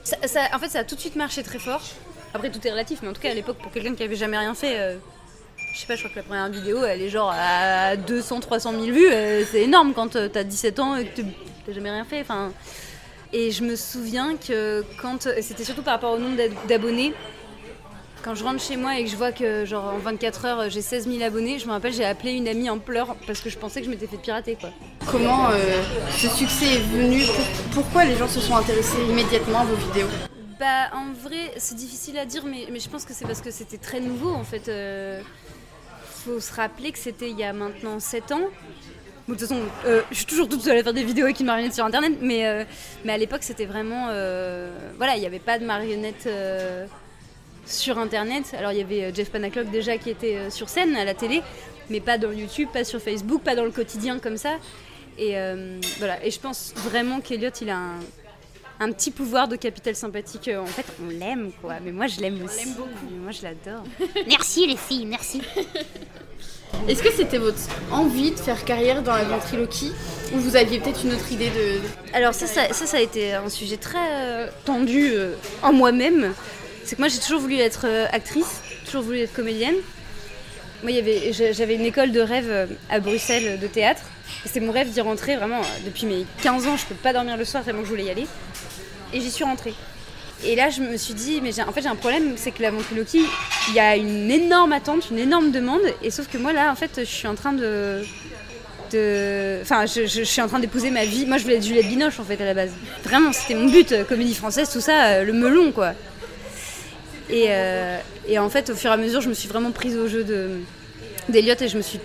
Ça, 0.02 0.16
ça- 0.26 0.48
en 0.54 0.58
fait, 0.58 0.68
ça 0.70 0.78
a 0.80 0.84
tout 0.84 0.94
de 0.94 1.00
suite 1.00 1.16
marché 1.16 1.42
très 1.42 1.58
fort. 1.58 1.82
Après, 2.32 2.48
tout 2.50 2.64
est 2.66 2.70
relatif, 2.70 3.00
mais 3.02 3.08
en 3.08 3.12
tout 3.12 3.20
cas, 3.20 3.30
à 3.30 3.34
l'époque, 3.34 3.58
pour 3.58 3.70
quelqu'un 3.72 3.94
qui 3.94 4.02
avait 4.02 4.16
jamais 4.16 4.38
rien 4.38 4.54
fait, 4.54 4.74
euh, 4.78 4.96
je 5.72 5.78
sais 5.78 5.86
pas, 5.86 5.94
je 5.96 6.00
crois 6.00 6.10
que 6.10 6.16
la 6.16 6.22
première 6.22 6.48
vidéo, 6.48 6.84
elle 6.84 7.02
est 7.02 7.08
genre 7.08 7.32
à 7.34 7.96
200, 7.96 8.40
300 8.40 8.72
000 8.72 8.84
vues. 8.86 9.06
euh, 9.10 9.44
c'est 9.50 9.62
énorme 9.62 9.92
quand 9.94 10.16
euh, 10.16 10.28
t'as 10.28 10.44
17 10.44 10.78
ans 10.80 10.96
et 10.96 11.06
que 11.06 11.22
t'as 11.66 11.72
jamais 11.72 11.90
rien 11.90 12.04
fait. 12.04 12.20
Enfin, 12.20 12.52
et 13.32 13.50
je 13.50 13.62
me 13.62 13.76
souviens 13.76 14.36
que 14.36 14.84
quand. 15.00 15.28
C'était 15.40 15.64
surtout 15.64 15.82
par 15.82 15.94
rapport 15.94 16.12
au 16.12 16.18
nombre 16.18 16.36
d'ab- 16.36 16.66
d'abonnés. 16.68 17.12
Quand 18.22 18.34
je 18.34 18.44
rentre 18.44 18.60
chez 18.62 18.76
moi 18.76 18.98
et 18.98 19.04
que 19.04 19.10
je 19.10 19.16
vois 19.16 19.32
que 19.32 19.64
genre 19.64 19.94
en 19.94 19.98
24 19.98 20.44
heures 20.44 20.68
j'ai 20.68 20.82
16 20.82 21.08
000 21.08 21.22
abonnés, 21.22 21.58
je 21.58 21.66
me 21.66 21.70
rappelle 21.70 21.94
j'ai 21.94 22.04
appelé 22.04 22.32
une 22.32 22.48
amie 22.48 22.68
en 22.68 22.78
pleurs 22.78 23.16
parce 23.26 23.40
que 23.40 23.48
je 23.48 23.56
pensais 23.56 23.80
que 23.80 23.86
je 23.86 23.90
m'étais 23.90 24.06
fait 24.06 24.18
pirater 24.18 24.56
quoi. 24.60 24.68
Comment 25.10 25.48
euh, 25.50 25.56
ce 26.18 26.28
succès 26.28 26.66
est 26.74 26.80
venu? 26.80 27.22
Pour- 27.24 27.82
Pourquoi 27.82 28.04
les 28.04 28.16
gens 28.16 28.28
se 28.28 28.40
sont 28.40 28.54
intéressés 28.56 28.98
immédiatement 29.08 29.60
à 29.60 29.64
vos 29.64 29.76
vidéos? 29.76 30.08
Bah 30.58 30.90
en 30.92 31.14
vrai 31.14 31.52
c'est 31.56 31.76
difficile 31.76 32.18
à 32.18 32.26
dire 32.26 32.44
mais, 32.44 32.66
mais 32.70 32.78
je 32.80 32.90
pense 32.90 33.06
que 33.06 33.14
c'est 33.14 33.24
parce 33.24 33.40
que 33.40 33.50
c'était 33.50 33.78
très 33.78 34.00
nouveau 34.00 34.34
en 34.34 34.44
fait. 34.44 34.68
Euh, 34.68 35.22
faut 36.24 36.40
se 36.40 36.52
rappeler 36.52 36.92
que 36.92 36.98
c'était 36.98 37.30
il 37.30 37.38
y 37.38 37.44
a 37.44 37.52
maintenant 37.52 37.98
7 37.98 38.32
ans. 38.32 38.40
De 39.28 39.34
toute 39.34 39.40
façon, 39.40 39.60
euh, 39.86 40.02
je 40.10 40.16
suis 40.16 40.26
toujours 40.26 40.48
toute 40.48 40.62
seule 40.62 40.78
à 40.78 40.82
faire 40.82 40.92
des 40.92 41.04
vidéos 41.04 41.24
avec 41.24 41.38
une 41.38 41.46
marionnette 41.46 41.74
sur 41.74 41.84
internet, 41.84 42.14
mais, 42.20 42.46
euh, 42.46 42.64
mais 43.04 43.12
à 43.12 43.18
l'époque 43.18 43.42
c'était 43.42 43.66
vraiment. 43.66 44.08
euh, 44.10 44.72
voilà, 44.96 45.16
il 45.16 45.20
n'y 45.20 45.26
avait 45.26 45.38
pas 45.38 45.58
de 45.58 45.64
marionnette 45.64 46.28
sur 47.64 47.98
internet. 47.98 48.54
Alors 48.58 48.72
il 48.72 48.78
y 48.78 48.82
avait 48.82 49.14
Jeff 49.14 49.30
Panaclock 49.30 49.70
déjà 49.70 49.98
qui 49.98 50.10
était 50.10 50.50
sur 50.50 50.68
scène 50.68 50.96
à 50.96 51.04
la 51.04 51.14
télé, 51.14 51.42
mais 51.90 52.00
pas 52.00 52.18
dans 52.18 52.32
YouTube, 52.32 52.68
pas 52.72 52.84
sur 52.84 53.00
Facebook, 53.00 53.42
pas 53.42 53.54
dans 53.54 53.64
le 53.64 53.70
quotidien 53.70 54.18
comme 54.18 54.36
ça. 54.36 54.56
Et 55.16 55.34
voilà, 55.98 56.24
et 56.24 56.30
je 56.30 56.40
pense 56.40 56.72
vraiment 56.76 57.20
qu'Eliott 57.20 57.60
il 57.60 57.70
a 57.70 57.76
un, 57.76 58.00
un 58.80 58.90
petit 58.92 59.10
pouvoir 59.10 59.46
de 59.46 59.56
capital 59.56 59.94
sympathique. 59.94 60.48
Euh, 60.48 60.60
En 60.62 60.66
fait, 60.66 60.86
on 61.04 61.10
l'aime 61.10 61.52
quoi, 61.60 61.74
mais 61.84 61.92
moi 61.92 62.06
je 62.06 62.20
l'aime 62.20 62.42
aussi. 62.42 62.64
l'aime 62.64 62.74
beaucoup. 62.74 63.14
Moi 63.22 63.30
je 63.30 63.42
l'adore. 63.42 63.84
Merci 64.26 64.66
les 64.66 64.76
filles, 64.76 65.06
merci. 65.06 65.42
Est-ce 66.88 67.02
que 67.02 67.12
c'était 67.12 67.38
votre 67.38 67.58
envie 67.92 68.30
de 68.30 68.38
faire 68.38 68.64
carrière 68.64 69.02
dans 69.02 69.14
la 69.14 69.24
ventriloquie 69.24 69.92
ou 70.32 70.38
vous 70.38 70.56
aviez 70.56 70.78
peut-être 70.78 71.04
une 71.04 71.12
autre 71.12 71.30
idée 71.30 71.50
de... 71.50 71.80
Alors 72.14 72.32
ça, 72.32 72.46
ça, 72.46 72.72
ça, 72.72 72.86
ça 72.86 72.96
a 72.96 73.00
été 73.00 73.34
un 73.34 73.48
sujet 73.48 73.76
très 73.76 73.98
euh, 73.98 74.48
tendu 74.64 75.10
euh, 75.12 75.34
en 75.62 75.72
moi-même. 75.72 76.32
C'est 76.84 76.94
que 76.96 77.00
moi 77.02 77.08
j'ai 77.08 77.18
toujours 77.18 77.40
voulu 77.40 77.58
être 77.58 77.86
actrice, 78.12 78.62
toujours 78.86 79.02
voulu 79.02 79.18
être 79.18 79.34
comédienne. 79.34 79.74
Moi 80.82 80.92
j'avais 81.52 81.74
une 81.74 81.84
école 81.84 82.10
de 82.12 82.20
rêve 82.20 82.46
euh, 82.48 82.66
à 82.88 83.00
Bruxelles 83.00 83.44
euh, 83.46 83.56
de 83.56 83.66
théâtre. 83.66 84.02
C'était 84.44 84.60
mon 84.60 84.72
rêve 84.72 84.88
d'y 84.90 85.00
rentrer 85.00 85.36
vraiment 85.36 85.60
euh, 85.60 85.64
depuis 85.84 86.06
mes 86.06 86.24
15 86.42 86.66
ans. 86.68 86.76
Je 86.76 86.86
peux 86.86 86.94
pas 86.94 87.12
dormir 87.12 87.36
le 87.36 87.44
soir 87.44 87.62
tellement 87.64 87.80
que 87.80 87.86
je 87.86 87.90
voulais 87.90 88.04
y 88.04 88.10
aller. 88.10 88.26
Et 89.12 89.20
j'y 89.20 89.30
suis 89.30 89.44
rentrée. 89.44 89.74
Et 90.44 90.56
là 90.56 90.70
je 90.70 90.80
me 90.80 90.96
suis 90.96 91.12
dit, 91.14 91.40
mais 91.42 91.50
en 91.60 91.72
fait 91.72 91.82
j'ai 91.82 91.88
un 91.88 91.96
problème, 91.96 92.32
c'est 92.36 92.50
que 92.50 92.62
la 92.62 92.70
ventriloquie, 92.70 93.26
il 93.68 93.74
y 93.74 93.80
a 93.80 93.94
une 93.96 94.30
énorme 94.30 94.72
attente, 94.72 95.10
une 95.10 95.18
énorme 95.18 95.50
demande. 95.50 95.82
Et 96.02 96.10
sauf 96.10 96.28
que 96.28 96.38
moi 96.38 96.52
là 96.54 96.70
en 96.72 96.76
fait 96.76 96.92
je 97.00 97.04
suis 97.04 97.26
en 97.28 97.34
train 97.34 97.52
de 97.52 98.02
Enfin, 99.62 99.86
je, 99.86 100.04
je- 100.06 100.24
suis 100.24 100.40
en 100.42 100.48
train 100.48 100.58
d'épouser 100.58 100.90
ma 100.90 101.04
vie. 101.04 101.24
Moi, 101.24 101.38
je 101.38 101.44
voulais 101.44 101.58
être 101.58 101.64
Juliette 101.64 101.86
Binoche, 101.86 102.18
en 102.18 102.24
fait, 102.24 102.40
à 102.40 102.44
la 102.44 102.54
base. 102.54 102.70
Vraiment, 103.04 103.32
c'était 103.32 103.54
mon 103.54 103.66
but. 103.70 103.94
Comédie 104.08 104.34
française, 104.34 104.68
tout 104.68 104.80
ça, 104.80 105.22
le 105.22 105.32
melon, 105.32 105.70
quoi. 105.70 105.92
Et, 107.30 107.46
euh, 107.48 107.98
et 108.26 108.38
en 108.38 108.48
fait, 108.50 108.70
au 108.70 108.74
fur 108.74 108.90
et 108.90 108.94
à 108.94 108.96
mesure, 108.96 109.20
je 109.20 109.28
me 109.28 109.34
suis 109.34 109.48
vraiment 109.48 109.70
prise 109.70 109.96
au 109.96 110.08
jeu 110.08 110.24
de 110.24 110.60
d'Eliott 111.28 111.62
et 111.62 111.68
je 111.68 111.76
me 111.76 111.82
suis... 111.82 112.00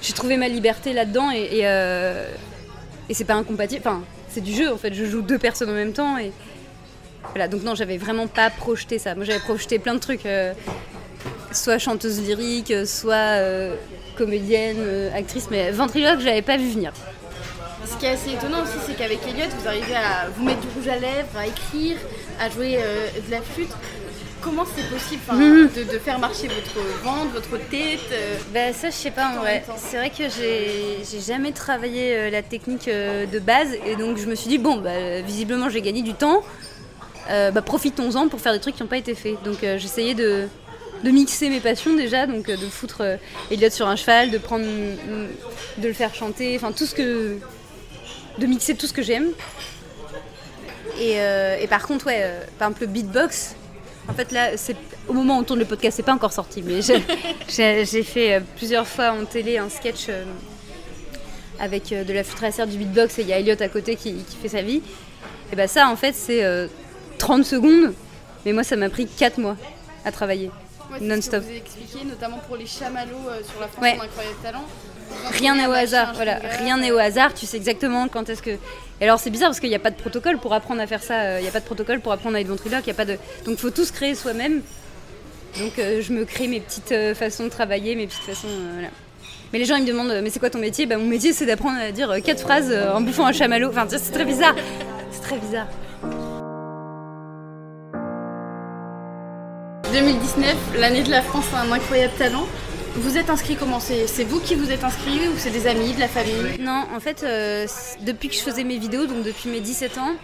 J'ai 0.00 0.14
trouvé 0.14 0.36
ma 0.36 0.48
liberté 0.48 0.94
là-dedans 0.94 1.28
euh, 1.34 2.26
et 3.08 3.14
c'est 3.14 3.24
pas 3.24 3.34
incompatible. 3.34 3.82
Enfin, 3.84 4.02
c'est 4.30 4.40
du 4.40 4.54
jeu, 4.54 4.72
en 4.72 4.78
fait. 4.78 4.94
Je 4.94 5.04
joue 5.04 5.20
deux 5.20 5.38
personnes 5.38 5.70
en 5.70 5.74
même 5.74 5.92
temps 5.92 6.16
et... 6.18 6.32
Voilà, 7.30 7.48
donc 7.48 7.62
non, 7.62 7.74
j'avais 7.74 7.98
vraiment 7.98 8.26
pas 8.26 8.50
projeté 8.50 8.98
ça. 8.98 9.14
Moi, 9.14 9.24
j'avais 9.24 9.40
projeté 9.40 9.78
plein 9.78 9.94
de 9.94 10.00
trucs. 10.00 10.26
euh, 10.26 10.54
soit 11.52 11.78
chanteuse 11.78 12.20
lyrique, 12.22 12.72
soit 12.86 13.38
comédienne, 14.16 14.78
actrice, 15.14 15.48
mais 15.50 15.70
ventriloque, 15.70 16.20
je 16.20 16.40
pas 16.40 16.56
vu 16.56 16.70
venir. 16.70 16.92
Ce 17.84 17.96
qui 17.98 18.06
est 18.06 18.10
assez 18.10 18.30
étonnant 18.30 18.62
aussi, 18.62 18.78
c'est 18.86 18.94
qu'avec 18.94 19.18
Elliot, 19.28 19.50
vous 19.60 19.68
arrivez 19.68 19.94
à 19.94 20.28
vous 20.34 20.44
mettre 20.44 20.60
du 20.60 20.68
rouge 20.68 20.88
à 20.88 20.96
lèvres, 20.96 21.36
à 21.36 21.46
écrire, 21.46 21.98
à 22.40 22.48
jouer 22.48 22.78
de 23.26 23.30
la 23.30 23.42
flûte. 23.42 23.68
Comment 24.42 24.64
c'est 24.64 24.88
possible 24.90 25.22
Mhm. 25.32 25.68
de, 25.74 25.84
de 25.92 25.98
faire 25.98 26.18
marcher 26.18 26.48
votre 26.48 26.84
ventre, 27.04 27.32
votre 27.32 27.58
tête 27.70 28.00
euh, 28.12 28.36
Bah 28.52 28.72
ça 28.72 28.90
je 28.90 28.94
sais 28.96 29.10
pas 29.12 29.28
en 29.28 29.36
vrai. 29.36 29.64
C'est 29.76 29.96
vrai 29.96 30.10
que 30.10 30.24
j'ai 30.28 31.20
jamais 31.20 31.52
travaillé 31.52 32.16
euh, 32.16 32.30
la 32.30 32.42
technique 32.42 32.88
euh, 32.88 33.24
de 33.26 33.38
base 33.38 33.68
et 33.86 33.94
donc 33.94 34.18
je 34.18 34.26
me 34.26 34.34
suis 34.34 34.48
dit 34.48 34.58
bon 34.58 34.76
bah 34.78 35.20
visiblement 35.20 35.68
j'ai 35.70 35.80
gagné 35.80 36.02
du 36.02 36.14
temps. 36.14 36.42
Bah 37.28 37.62
profitons-en 37.62 38.28
pour 38.28 38.40
faire 38.40 38.52
des 38.52 38.58
trucs 38.60 38.74
qui 38.76 38.82
n'ont 38.82 38.88
pas 38.88 38.98
été 38.98 39.14
faits. 39.14 39.40
Donc 39.44 39.58
j'essayais 39.62 40.12
de, 40.14 40.48
de 41.04 41.10
mixer 41.10 41.48
mes 41.48 41.60
passions 41.60 41.94
déjà, 41.94 42.26
donc 42.26 42.46
de 42.46 42.56
foutre 42.68 43.02
Elliot 43.50 43.70
sur 43.70 43.86
un 43.86 43.96
cheval, 43.96 44.30
de 44.30 44.36
prendre 44.38 44.64
mm, 44.66 45.28
de 45.80 45.88
le 45.88 45.94
faire 45.94 46.14
chanter, 46.14 46.56
enfin 46.56 46.72
tout 46.72 46.84
ce 46.84 46.94
que 46.94 47.38
de 48.38 48.46
mixer 48.46 48.74
tout 48.74 48.86
ce 48.86 48.92
que 48.92 49.02
j'aime. 49.02 49.28
Et, 51.00 51.12
et 51.60 51.66
par 51.68 51.86
contre 51.86 52.06
ouais, 52.06 52.28
par 52.58 52.68
exemple 52.68 52.82
le 52.82 52.88
beatbox. 52.88 53.54
En 54.08 54.14
fait 54.14 54.32
là 54.32 54.56
c'est 54.56 54.76
au 55.08 55.12
moment 55.12 55.36
où 55.36 55.40
on 55.40 55.44
tourne 55.44 55.58
le 55.60 55.64
podcast 55.64 55.96
c'est 55.96 56.02
pas 56.02 56.12
encore 56.14 56.32
sorti 56.32 56.62
mais 56.62 56.80
j'ai- 56.82 58.02
fait 58.04 58.34
euh, 58.34 58.40
plusieurs 58.56 58.86
fois 58.86 59.12
en 59.12 59.24
télé 59.24 59.58
un 59.58 59.68
sketch 59.68 60.06
euh, 60.08 60.24
avec 61.60 61.92
euh, 61.92 62.02
de 62.04 62.12
la 62.12 62.24
flûte 62.24 62.36
traversière 62.36 62.66
du 62.66 62.76
beatbox 62.78 63.18
et 63.18 63.22
il 63.22 63.28
y 63.28 63.32
a 63.32 63.38
Elliot 63.38 63.56
à 63.60 63.68
côté 63.68 63.94
qui, 63.96 64.14
qui 64.14 64.36
fait 64.36 64.48
sa 64.48 64.62
vie. 64.62 64.82
Et 65.52 65.56
bah 65.56 65.68
ça 65.68 65.88
en 65.88 65.96
fait 65.96 66.14
c'est 66.14 66.42
euh, 66.42 66.66
30 67.18 67.44
secondes, 67.44 67.92
mais 68.44 68.52
moi 68.52 68.64
ça 68.64 68.74
m'a 68.76 68.88
pris 68.90 69.06
4 69.06 69.38
mois 69.38 69.56
à 70.04 70.10
travailler. 70.10 70.50
ouais, 70.90 70.98
Non-stop. 71.00 71.42
Vous 71.42 71.48
avez 71.50 71.58
expliqué, 71.58 72.04
notamment 72.04 72.38
pour 72.48 72.56
les 72.56 72.66
chamallows 72.66 73.28
euh, 73.28 73.40
sur 73.48 73.60
la 73.60 73.68
France 73.68 73.82
Ouais. 73.82 73.92
incroyable 74.00 74.36
talent. 74.42 74.64
Rien 75.30 75.54
n'est 75.54 75.66
au 75.66 75.72
hasard, 75.72 76.12
voilà, 76.14 76.38
rien 76.58 76.76
n'est 76.78 76.92
au 76.92 76.98
hasard, 76.98 77.34
tu 77.34 77.46
sais 77.46 77.56
exactement 77.56 78.08
quand 78.08 78.28
est-ce 78.28 78.42
que... 78.42 78.50
Et 79.00 79.04
alors 79.04 79.18
c'est 79.18 79.30
bizarre 79.30 79.48
parce 79.48 79.60
qu'il 79.60 79.68
n'y 79.68 79.74
a 79.74 79.80
pas 79.80 79.90
de 79.90 79.96
protocole 79.96 80.38
pour 80.38 80.52
apprendre 80.54 80.80
à 80.80 80.86
faire 80.86 81.02
ça, 81.02 81.20
euh, 81.20 81.38
il 81.40 81.42
n'y 81.42 81.48
a 81.48 81.52
pas 81.52 81.60
de 81.60 81.64
protocole 81.64 82.00
pour 82.00 82.12
apprendre 82.12 82.36
à 82.36 82.40
être 82.40 82.48
ventriloque, 82.48 82.82
il 82.84 82.88
y 82.88 82.92
a 82.92 82.94
pas 82.94 83.04
de... 83.04 83.16
Donc 83.44 83.58
faut 83.58 83.70
tout 83.70 83.84
se 83.84 83.92
créer 83.92 84.14
soi-même. 84.14 84.62
Donc 85.58 85.78
euh, 85.78 86.00
je 86.00 86.12
me 86.12 86.24
crée 86.24 86.48
mes 86.48 86.60
petites 86.60 86.92
euh, 86.92 87.14
façons 87.14 87.44
de 87.44 87.48
travailler, 87.50 87.94
mes 87.94 88.06
petites 88.06 88.22
façons... 88.22 88.48
euh, 88.48 88.70
voilà. 88.74 88.88
Mais 89.52 89.58
les 89.58 89.66
gens 89.66 89.76
ils 89.76 89.82
me 89.82 89.88
demandent, 89.88 90.20
mais 90.22 90.30
c'est 90.30 90.38
quoi 90.38 90.48
ton 90.50 90.58
métier? 90.58 90.86
Bah 90.86 90.96
mon 90.96 91.06
métier 91.06 91.32
c'est 91.32 91.44
d'apprendre 91.44 91.78
à 91.78 91.90
dire 91.90 92.10
euh, 92.10 92.20
quatre 92.20 92.40
phrases 92.40 92.70
euh, 92.70 92.94
en 92.94 93.00
bouffant 93.02 93.26
un 93.26 93.32
chamallow, 93.32 93.68
enfin 93.68 93.86
c'est 93.88 94.12
très 94.12 94.24
bizarre. 94.24 94.54
C'est 95.10 95.22
très 95.22 95.36
bizarre. 95.36 95.66
2019, 99.92 100.56
l'année 100.78 101.02
de 101.02 101.10
la 101.10 101.20
France 101.20 101.44
a 101.54 101.60
un 101.60 101.72
incroyable 101.72 102.14
talent. 102.16 102.46
Vous 102.94 103.16
êtes 103.16 103.30
inscrit 103.30 103.56
comment 103.56 103.80
C'est 103.80 104.24
vous 104.24 104.38
qui 104.40 104.54
vous 104.54 104.70
êtes 104.70 104.84
inscrit 104.84 105.28
ou 105.28 105.38
c'est 105.38 105.50
des 105.50 105.66
amis, 105.66 105.94
de 105.94 106.00
la 106.00 106.08
famille? 106.08 106.58
Non, 106.60 106.84
en 106.94 107.00
fait, 107.00 107.22
euh, 107.22 107.66
depuis 108.02 108.28
que 108.28 108.34
je 108.34 108.40
faisais 108.40 108.64
mes 108.64 108.76
vidéos, 108.76 109.06
donc 109.06 109.22
depuis 109.22 109.48
mes 109.48 109.60
17 109.60 109.96
ans, 109.96 110.14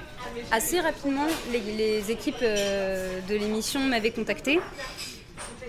assez 0.50 0.78
rapidement, 0.78 1.26
les, 1.50 2.10
équipes 2.10 2.36
euh, 2.42 3.20
de 3.26 3.34
l'émission 3.34 3.80
m'avaient 3.80 4.10
contacté. 4.10 4.60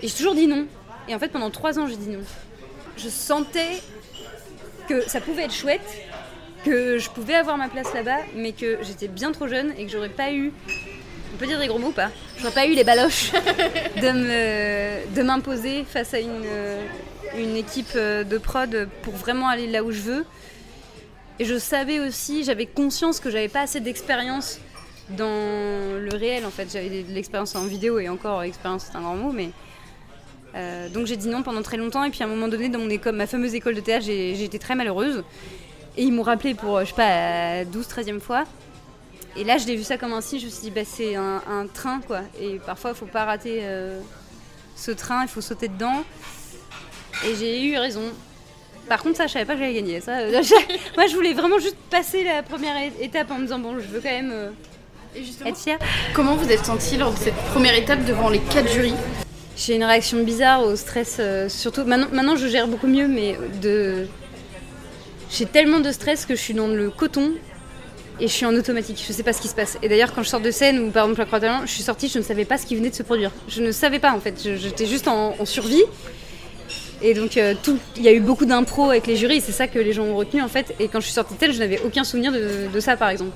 Et 0.02 0.08
j'ai 0.08 0.14
toujours 0.14 0.34
dit 0.34 0.46
non. 0.46 0.66
Et 1.08 1.14
en 1.14 1.18
fait, 1.18 1.28
pendant 1.28 1.50
trois 1.50 1.78
ans, 1.78 1.86
j'ai 1.86 1.96
dit 1.96 2.10
non. 2.10 2.20
Je 2.98 3.08
sentais 3.08 3.80
que 4.86 5.08
ça 5.08 5.22
pouvait 5.22 5.44
être 5.44 5.54
chouette, 5.54 5.80
que 6.66 6.98
je 6.98 7.08
pouvais 7.08 7.34
avoir 7.34 7.56
ma 7.56 7.68
place 7.68 7.94
là-bas, 7.94 8.18
mais 8.34 8.52
que 8.52 8.78
j'étais 8.82 9.08
bien 9.08 9.32
trop 9.32 9.48
jeune 9.48 9.72
et 9.78 9.86
que 9.86 9.90
j'aurais 9.90 10.10
pas 10.10 10.32
eu. 10.32 10.52
On 11.32 11.36
peut 11.36 11.46
dire 11.46 11.58
des 11.58 11.66
gros 11.66 11.78
mots 11.78 11.88
ou 11.88 11.92
pas? 11.92 12.10
J'aurais 12.38 12.52
pas 12.52 12.66
eu 12.66 12.74
les 12.74 12.84
baloches 12.84 13.32
de 13.96 15.14
de 15.14 15.22
m'imposer 15.22 15.84
face 15.84 16.14
à 16.14 16.20
une, 16.20 16.42
euh, 16.44 16.84
une 17.36 17.56
équipe 17.56 17.92
euh, 17.96 18.24
de 18.24 18.38
prod 18.38 18.88
pour 19.02 19.14
vraiment 19.14 19.48
aller 19.48 19.66
là 19.66 19.82
où 19.82 19.92
je 19.92 20.00
veux. 20.00 20.26
Et 21.38 21.44
je 21.44 21.58
savais 21.58 22.00
aussi, 22.00 22.44
j'avais 22.44 22.66
conscience 22.66 23.20
que 23.20 23.30
j'avais 23.30 23.48
pas 23.48 23.62
assez 23.62 23.80
d'expérience 23.80 24.58
dans 25.10 25.26
le 25.26 26.10
réel 26.12 26.44
en 26.44 26.50
fait. 26.50 26.68
J'avais 26.72 27.02
de 27.02 27.12
l'expérience 27.12 27.54
en 27.56 27.64
vidéo 27.64 27.98
et 27.98 28.08
encore 28.08 28.42
expérience 28.42 28.86
c'est 28.90 28.96
un 28.96 29.00
grand 29.00 29.16
mot, 29.16 29.32
mais 29.32 29.50
euh, 30.54 30.88
donc 30.88 31.06
j'ai 31.06 31.16
dit 31.16 31.28
non 31.28 31.42
pendant 31.42 31.62
très 31.62 31.76
longtemps. 31.76 32.04
Et 32.04 32.10
puis 32.10 32.22
à 32.22 32.26
un 32.26 32.28
moment 32.28 32.48
donné, 32.48 32.68
dans 32.68 32.78
mon 32.78 32.90
école, 32.90 33.14
ma 33.14 33.26
fameuse 33.26 33.54
école 33.54 33.74
de 33.74 33.80
théâtre, 33.80 34.08
été 34.08 34.58
très 34.58 34.74
malheureuse. 34.74 35.24
Et 35.96 36.04
ils 36.04 36.12
m'ont 36.12 36.22
rappelé 36.22 36.54
pour, 36.54 36.76
euh, 36.76 36.84
je 36.84 36.90
sais 36.90 36.94
pas, 36.94 37.64
12, 37.64 37.86
13e 37.86 38.20
fois. 38.20 38.44
Et 39.36 39.44
là, 39.44 39.58
je 39.58 39.66
l'ai 39.66 39.76
vu 39.76 39.84
ça 39.84 39.96
comme 39.96 40.12
un 40.12 40.20
signe. 40.20 40.40
Je 40.40 40.46
me 40.46 40.50
suis 40.50 40.62
dit, 40.62 40.70
bah, 40.70 40.82
c'est 40.84 41.14
un, 41.14 41.42
un 41.48 41.66
train, 41.66 42.00
quoi. 42.06 42.20
Et 42.40 42.58
parfois, 42.64 42.90
il 42.90 42.96
faut 42.96 43.06
pas 43.06 43.24
rater 43.24 43.60
euh, 43.62 44.00
ce 44.76 44.90
train, 44.90 45.22
il 45.22 45.28
faut 45.28 45.40
sauter 45.40 45.68
dedans. 45.68 46.04
Et 47.26 47.34
j'ai 47.36 47.64
eu 47.64 47.78
raison. 47.78 48.02
Par 48.88 49.02
contre, 49.02 49.16
ça, 49.16 49.26
je 49.26 49.32
savais 49.32 49.44
pas 49.44 49.54
que 49.54 49.60
j'allais 49.60 49.74
gagner. 49.74 50.00
Ça, 50.00 50.18
euh, 50.18 50.42
moi, 50.96 51.06
je 51.06 51.14
voulais 51.14 51.32
vraiment 51.32 51.58
juste 51.58 51.76
passer 51.90 52.24
la 52.24 52.42
première 52.42 52.74
étape 53.00 53.30
en 53.30 53.36
me 53.36 53.42
disant 53.42 53.60
bon, 53.60 53.78
je 53.78 53.86
veux 53.86 54.00
quand 54.00 54.10
même 54.10 54.32
euh, 54.32 54.50
être 55.44 55.58
fière. 55.58 55.78
comment 56.12 56.34
vous 56.34 56.50
êtes 56.50 56.66
senti 56.66 56.96
lors 56.96 57.12
de 57.12 57.18
cette 57.18 57.36
première 57.52 57.74
étape 57.74 58.04
devant 58.04 58.28
les 58.28 58.40
quatre 58.40 58.70
jurys? 58.72 58.94
J'ai 59.56 59.76
une 59.76 59.84
réaction 59.84 60.22
bizarre 60.24 60.62
au 60.62 60.74
stress, 60.74 61.20
surtout 61.48 61.84
maintenant, 61.84 62.08
maintenant 62.12 62.34
je 62.34 62.46
gère 62.46 62.66
beaucoup 62.66 62.86
mieux, 62.86 63.06
mais 63.08 63.36
de 63.60 64.06
j'ai 65.30 65.44
tellement 65.44 65.80
de 65.80 65.92
stress 65.92 66.24
que 66.24 66.34
je 66.34 66.40
suis 66.40 66.54
dans 66.54 66.66
le 66.66 66.90
coton 66.90 67.34
et 68.20 68.28
je 68.28 68.32
suis 68.32 68.46
en 68.46 68.54
automatique. 68.54 69.02
Je 69.06 69.12
sais 69.12 69.22
pas 69.22 69.32
ce 69.32 69.40
qui 69.40 69.48
se 69.48 69.54
passe. 69.54 69.78
Et 69.82 69.88
d'ailleurs, 69.88 70.12
quand 70.14 70.22
je 70.22 70.28
sors 70.28 70.40
de 70.40 70.50
scène 70.50 70.78
ou 70.78 70.90
par 70.90 71.04
exemple 71.04 71.20
la 71.20 71.26
Croix 71.26 71.64
je 71.64 71.70
suis 71.70 71.82
sortie, 71.82 72.08
je 72.08 72.18
ne 72.18 72.24
savais 72.24 72.44
pas 72.44 72.58
ce 72.58 72.66
qui 72.66 72.76
venait 72.76 72.90
de 72.90 72.94
se 72.94 73.02
produire. 73.02 73.30
Je 73.48 73.62
ne 73.62 73.72
savais 73.72 73.98
pas 73.98 74.12
en 74.12 74.20
fait. 74.20 74.48
J'étais 74.56 74.86
juste 74.86 75.08
en, 75.08 75.34
survie. 75.44 75.82
Et 77.02 77.14
donc 77.14 77.38
euh, 77.38 77.54
il 77.96 78.02
y 78.02 78.08
a 78.08 78.12
eu 78.12 78.20
beaucoup 78.20 78.44
d'impro 78.44 78.90
avec 78.90 79.06
les 79.06 79.16
jurys. 79.16 79.40
C'est 79.40 79.52
ça 79.52 79.66
que 79.66 79.78
les 79.78 79.92
gens 79.92 80.04
ont 80.04 80.16
retenu 80.16 80.42
en 80.42 80.48
fait. 80.48 80.74
Et 80.78 80.88
quand 80.88 81.00
je 81.00 81.06
suis 81.06 81.14
sortie 81.14 81.34
de 81.34 81.52
je 81.52 81.58
n'avais 81.58 81.80
aucun 81.84 82.04
souvenir 82.04 82.32
de 82.32 82.80
ça 82.80 82.96
par 82.96 83.08
exemple. 83.08 83.32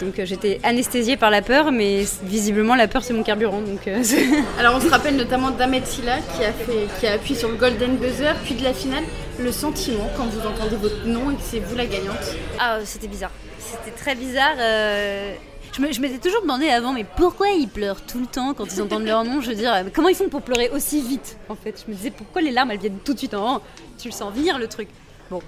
Donc 0.00 0.18
euh, 0.18 0.24
j'étais 0.26 0.60
anesthésiée 0.62 1.16
par 1.16 1.30
la 1.30 1.42
peur, 1.42 1.72
mais 1.72 2.04
visiblement 2.22 2.74
la 2.76 2.86
peur 2.88 3.02
c'est 3.02 3.12
mon 3.14 3.22
carburant. 3.22 3.60
Donc 3.60 3.86
euh, 3.88 4.02
Alors 4.58 4.76
on 4.76 4.80
se 4.80 4.88
rappelle 4.88 5.16
notamment 5.16 5.50
d'Ahmed 5.50 5.86
Silla 5.86 6.18
qui 6.36 6.44
a, 6.44 6.52
fait, 6.52 6.86
qui 7.00 7.06
a 7.06 7.14
appuyé 7.14 7.34
sur 7.38 7.48
le 7.48 7.56
Golden 7.56 7.96
Buzzer, 7.96 8.34
puis 8.44 8.54
de 8.54 8.62
la 8.64 8.72
finale, 8.72 9.02
le 9.40 9.50
sentiment 9.52 10.08
quand 10.16 10.26
vous 10.26 10.46
entendez 10.46 10.76
votre 10.76 11.04
nom 11.06 11.30
et 11.30 11.34
que 11.34 11.42
c'est 11.42 11.58
vous 11.60 11.74
la 11.76 11.86
gagnante. 11.86 12.16
Ah, 12.60 12.78
c'était 12.84 13.08
bizarre. 13.08 13.32
C'était 13.58 13.96
très 13.96 14.14
bizarre. 14.14 14.54
euh, 14.58 15.34
Je 15.76 15.82
me- 15.82 15.92
je 15.92 16.00
m'étais 16.00 16.18
toujours 16.18 16.40
demandé 16.42 16.68
avant, 16.70 16.92
mais 16.92 17.04
pourquoi 17.16 17.48
ils 17.50 17.68
pleurent 17.68 18.00
tout 18.00 18.18
le 18.20 18.26
temps 18.26 18.54
quand 18.54 18.64
ils 18.72 18.80
entendent 18.80 19.04
leur 19.04 19.22
nom? 19.24 19.40
Je 19.40 19.48
veux 19.50 19.54
dire, 19.54 19.72
euh, 19.74 19.82
comment 19.94 20.08
ils 20.08 20.14
font 20.16 20.28
pour 20.28 20.42
pleurer 20.42 20.70
aussi 20.70 21.02
vite 21.02 21.36
En 21.48 21.54
fait, 21.54 21.84
je 21.86 21.90
me 21.90 21.96
disais 21.96 22.10
pourquoi 22.10 22.40
les 22.40 22.50
larmes 22.52 22.70
elles 22.70 22.78
viennent 22.78 22.98
tout 23.04 23.12
de 23.14 23.18
suite 23.18 23.34
en 23.34 23.60
Tu 23.98 24.08
le 24.08 24.12
sens 24.14 24.32
venir 24.32 24.58
le 24.58 24.66
truc. 24.68 24.88
Bon, 25.30 25.40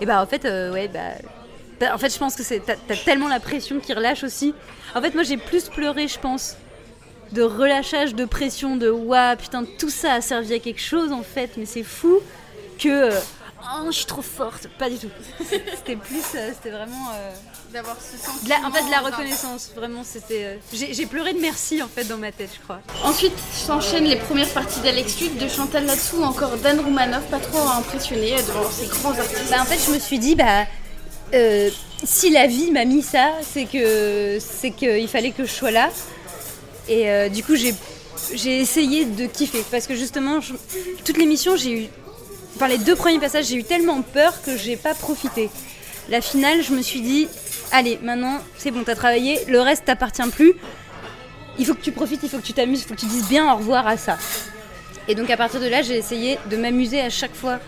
et 0.00 0.06
bah 0.06 0.22
en 0.22 0.26
fait, 0.26 0.44
euh, 0.46 0.72
ouais, 0.72 0.88
bah. 0.88 1.00
En 1.82 1.98
fait, 1.98 2.12
je 2.12 2.18
pense 2.18 2.34
que 2.34 2.42
c'est 2.42 2.60
t'as 2.60 2.76
tellement 3.04 3.28
la 3.28 3.40
pression 3.40 3.78
qui 3.80 3.92
relâche 3.94 4.24
aussi. 4.24 4.54
En 4.94 5.00
fait, 5.00 5.14
moi 5.14 5.22
j'ai 5.22 5.36
plus 5.36 5.68
pleuré, 5.68 6.08
je 6.08 6.18
pense, 6.18 6.56
de 7.32 7.42
relâchage, 7.42 8.14
de 8.14 8.24
pression, 8.24 8.76
de 8.76 8.90
waouh, 8.90 9.36
putain, 9.36 9.64
tout 9.78 9.90
ça 9.90 10.14
a 10.14 10.20
servi 10.20 10.54
à 10.54 10.58
quelque 10.58 10.80
chose 10.80 11.12
en 11.12 11.22
fait, 11.22 11.50
mais 11.56 11.66
c'est 11.66 11.84
fou 11.84 12.20
que. 12.78 12.88
euh, 12.88 13.20
Oh, 13.80 13.86
je 13.90 13.96
suis 13.96 14.06
trop 14.06 14.22
forte. 14.22 14.68
Pas 14.78 14.88
du 14.88 14.96
tout. 14.98 15.08
C'était 15.40 15.96
plus. 15.96 16.22
euh, 16.36 16.50
C'était 16.54 16.70
vraiment. 16.70 17.10
euh, 17.12 17.30
D'avoir 17.72 17.96
ce 18.00 18.16
sentiment. 18.16 18.44
de 18.44 18.48
la- 18.48 18.66
en 18.68 18.72
fait, 18.72 18.86
de 18.86 18.90
la 18.90 19.00
reconnaissance, 19.00 19.72
vraiment, 19.76 20.02
c'était. 20.04 20.44
euh, 20.44 20.56
J'ai 20.72 21.04
pleuré 21.06 21.34
de 21.34 21.40
merci 21.40 21.82
en 21.82 21.88
fait 21.88 22.04
dans 22.04 22.16
ma 22.16 22.30
tête, 22.32 22.48
je 22.54 22.62
crois. 22.62 22.80
Ensuite 23.04 23.32
s'enchaînent 23.52 24.04
les 24.06 24.16
premières 24.16 24.48
parties 24.50 24.80
d'Alex 24.80 25.20
Luc, 25.20 25.36
de 25.36 25.48
Chantal 25.48 25.84
Latsou 25.86 26.18
ou 26.20 26.22
encore 26.24 26.56
Dan 26.58 26.80
Roumanoff, 26.80 27.24
pas 27.30 27.40
trop 27.40 27.58
impressionné 27.68 28.36
devant 28.36 28.70
ces 28.70 28.86
grands 28.86 29.10
artistes. 29.10 29.50
Bah, 29.50 29.56
en 29.60 29.64
fait, 29.66 29.78
je 29.84 29.90
me 29.92 29.98
suis 29.98 30.18
dit, 30.20 30.34
bah. 30.34 30.64
Euh, 31.34 31.70
si 32.04 32.30
la 32.30 32.46
vie 32.46 32.70
m'a 32.70 32.84
mis 32.84 33.02
ça, 33.02 33.32
c'est 33.42 33.64
que 33.64 34.38
c'est 34.40 34.70
qu'il 34.70 35.08
fallait 35.08 35.30
que 35.32 35.44
je 35.44 35.50
sois 35.52 35.70
là. 35.70 35.90
Et 36.88 37.10
euh, 37.10 37.28
du 37.28 37.42
coup, 37.42 37.56
j'ai 37.56 37.74
j'ai 38.34 38.58
essayé 38.58 39.04
de 39.04 39.26
kiffer 39.26 39.62
parce 39.70 39.86
que 39.86 39.94
justement, 39.94 40.40
je- 40.40 40.54
toute 41.04 41.16
l'émission, 41.18 41.56
j'ai 41.56 41.70
eu, 41.72 41.86
enfin 42.56 42.66
les 42.68 42.78
deux 42.78 42.96
premiers 42.96 43.18
passages, 43.20 43.46
j'ai 43.46 43.56
eu 43.56 43.64
tellement 43.64 44.02
peur 44.02 44.42
que 44.42 44.56
j'ai 44.56 44.76
pas 44.76 44.94
profité. 44.94 45.50
La 46.08 46.20
finale, 46.20 46.62
je 46.62 46.72
me 46.72 46.82
suis 46.82 47.00
dit, 47.00 47.28
allez, 47.70 47.98
maintenant, 48.02 48.38
c'est 48.58 48.70
bon, 48.70 48.82
t'as 48.84 48.94
travaillé, 48.96 49.38
le 49.46 49.60
reste 49.60 49.84
t'appartient 49.84 50.22
plus. 50.32 50.54
Il 51.58 51.66
faut 51.66 51.74
que 51.74 51.80
tu 51.82 51.92
profites, 51.92 52.20
il 52.22 52.28
faut 52.28 52.38
que 52.38 52.46
tu 52.46 52.52
t'amuses, 52.54 52.80
il 52.82 52.88
faut 52.88 52.94
que 52.94 53.00
tu 53.00 53.06
dises 53.06 53.28
bien 53.28 53.52
au 53.52 53.56
revoir 53.56 53.86
à 53.86 53.96
ça. 53.96 54.18
Et 55.06 55.14
donc 55.14 55.30
à 55.30 55.36
partir 55.36 55.60
de 55.60 55.66
là, 55.66 55.82
j'ai 55.82 55.96
essayé 55.96 56.38
de 56.50 56.56
m'amuser 56.56 57.00
à 57.00 57.10
chaque 57.10 57.34
fois 57.34 57.60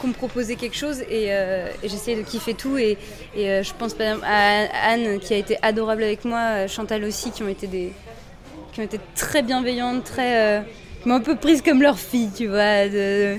qu'on 0.00 0.08
me 0.08 0.12
proposait 0.14 0.56
quelque 0.56 0.76
chose 0.76 1.00
et, 1.02 1.26
euh, 1.30 1.68
et 1.82 1.88
j'essayais 1.88 2.16
de 2.16 2.22
kiffer 2.22 2.54
tout 2.54 2.78
et, 2.78 2.96
et, 3.36 3.48
euh, 3.50 3.62
je 3.62 3.72
pense 3.78 3.94
par 3.94 4.06
exemple 4.08 4.26
à 4.26 4.90
Anne 4.90 5.18
qui 5.20 5.34
a 5.34 5.36
été 5.36 5.56
adorable 5.62 6.02
avec 6.02 6.24
moi, 6.24 6.38
euh, 6.38 6.68
Chantal 6.68 7.04
aussi 7.04 7.30
qui 7.30 7.42
ont 7.42 7.48
été 7.48 7.66
des 7.66 7.92
qui 8.72 8.80
ont 8.80 8.84
été 8.84 8.98
très 9.16 9.42
bienveillantes, 9.42 10.04
très 10.04 10.36
euh, 10.36 10.60
qui 11.02 11.08
m'ont 11.08 11.16
un 11.16 11.20
peu 11.20 11.36
prise 11.36 11.60
comme 11.62 11.82
leur 11.82 11.98
fille, 11.98 12.30
tu 12.36 12.46
vois. 12.46 12.88
de- 12.88 13.38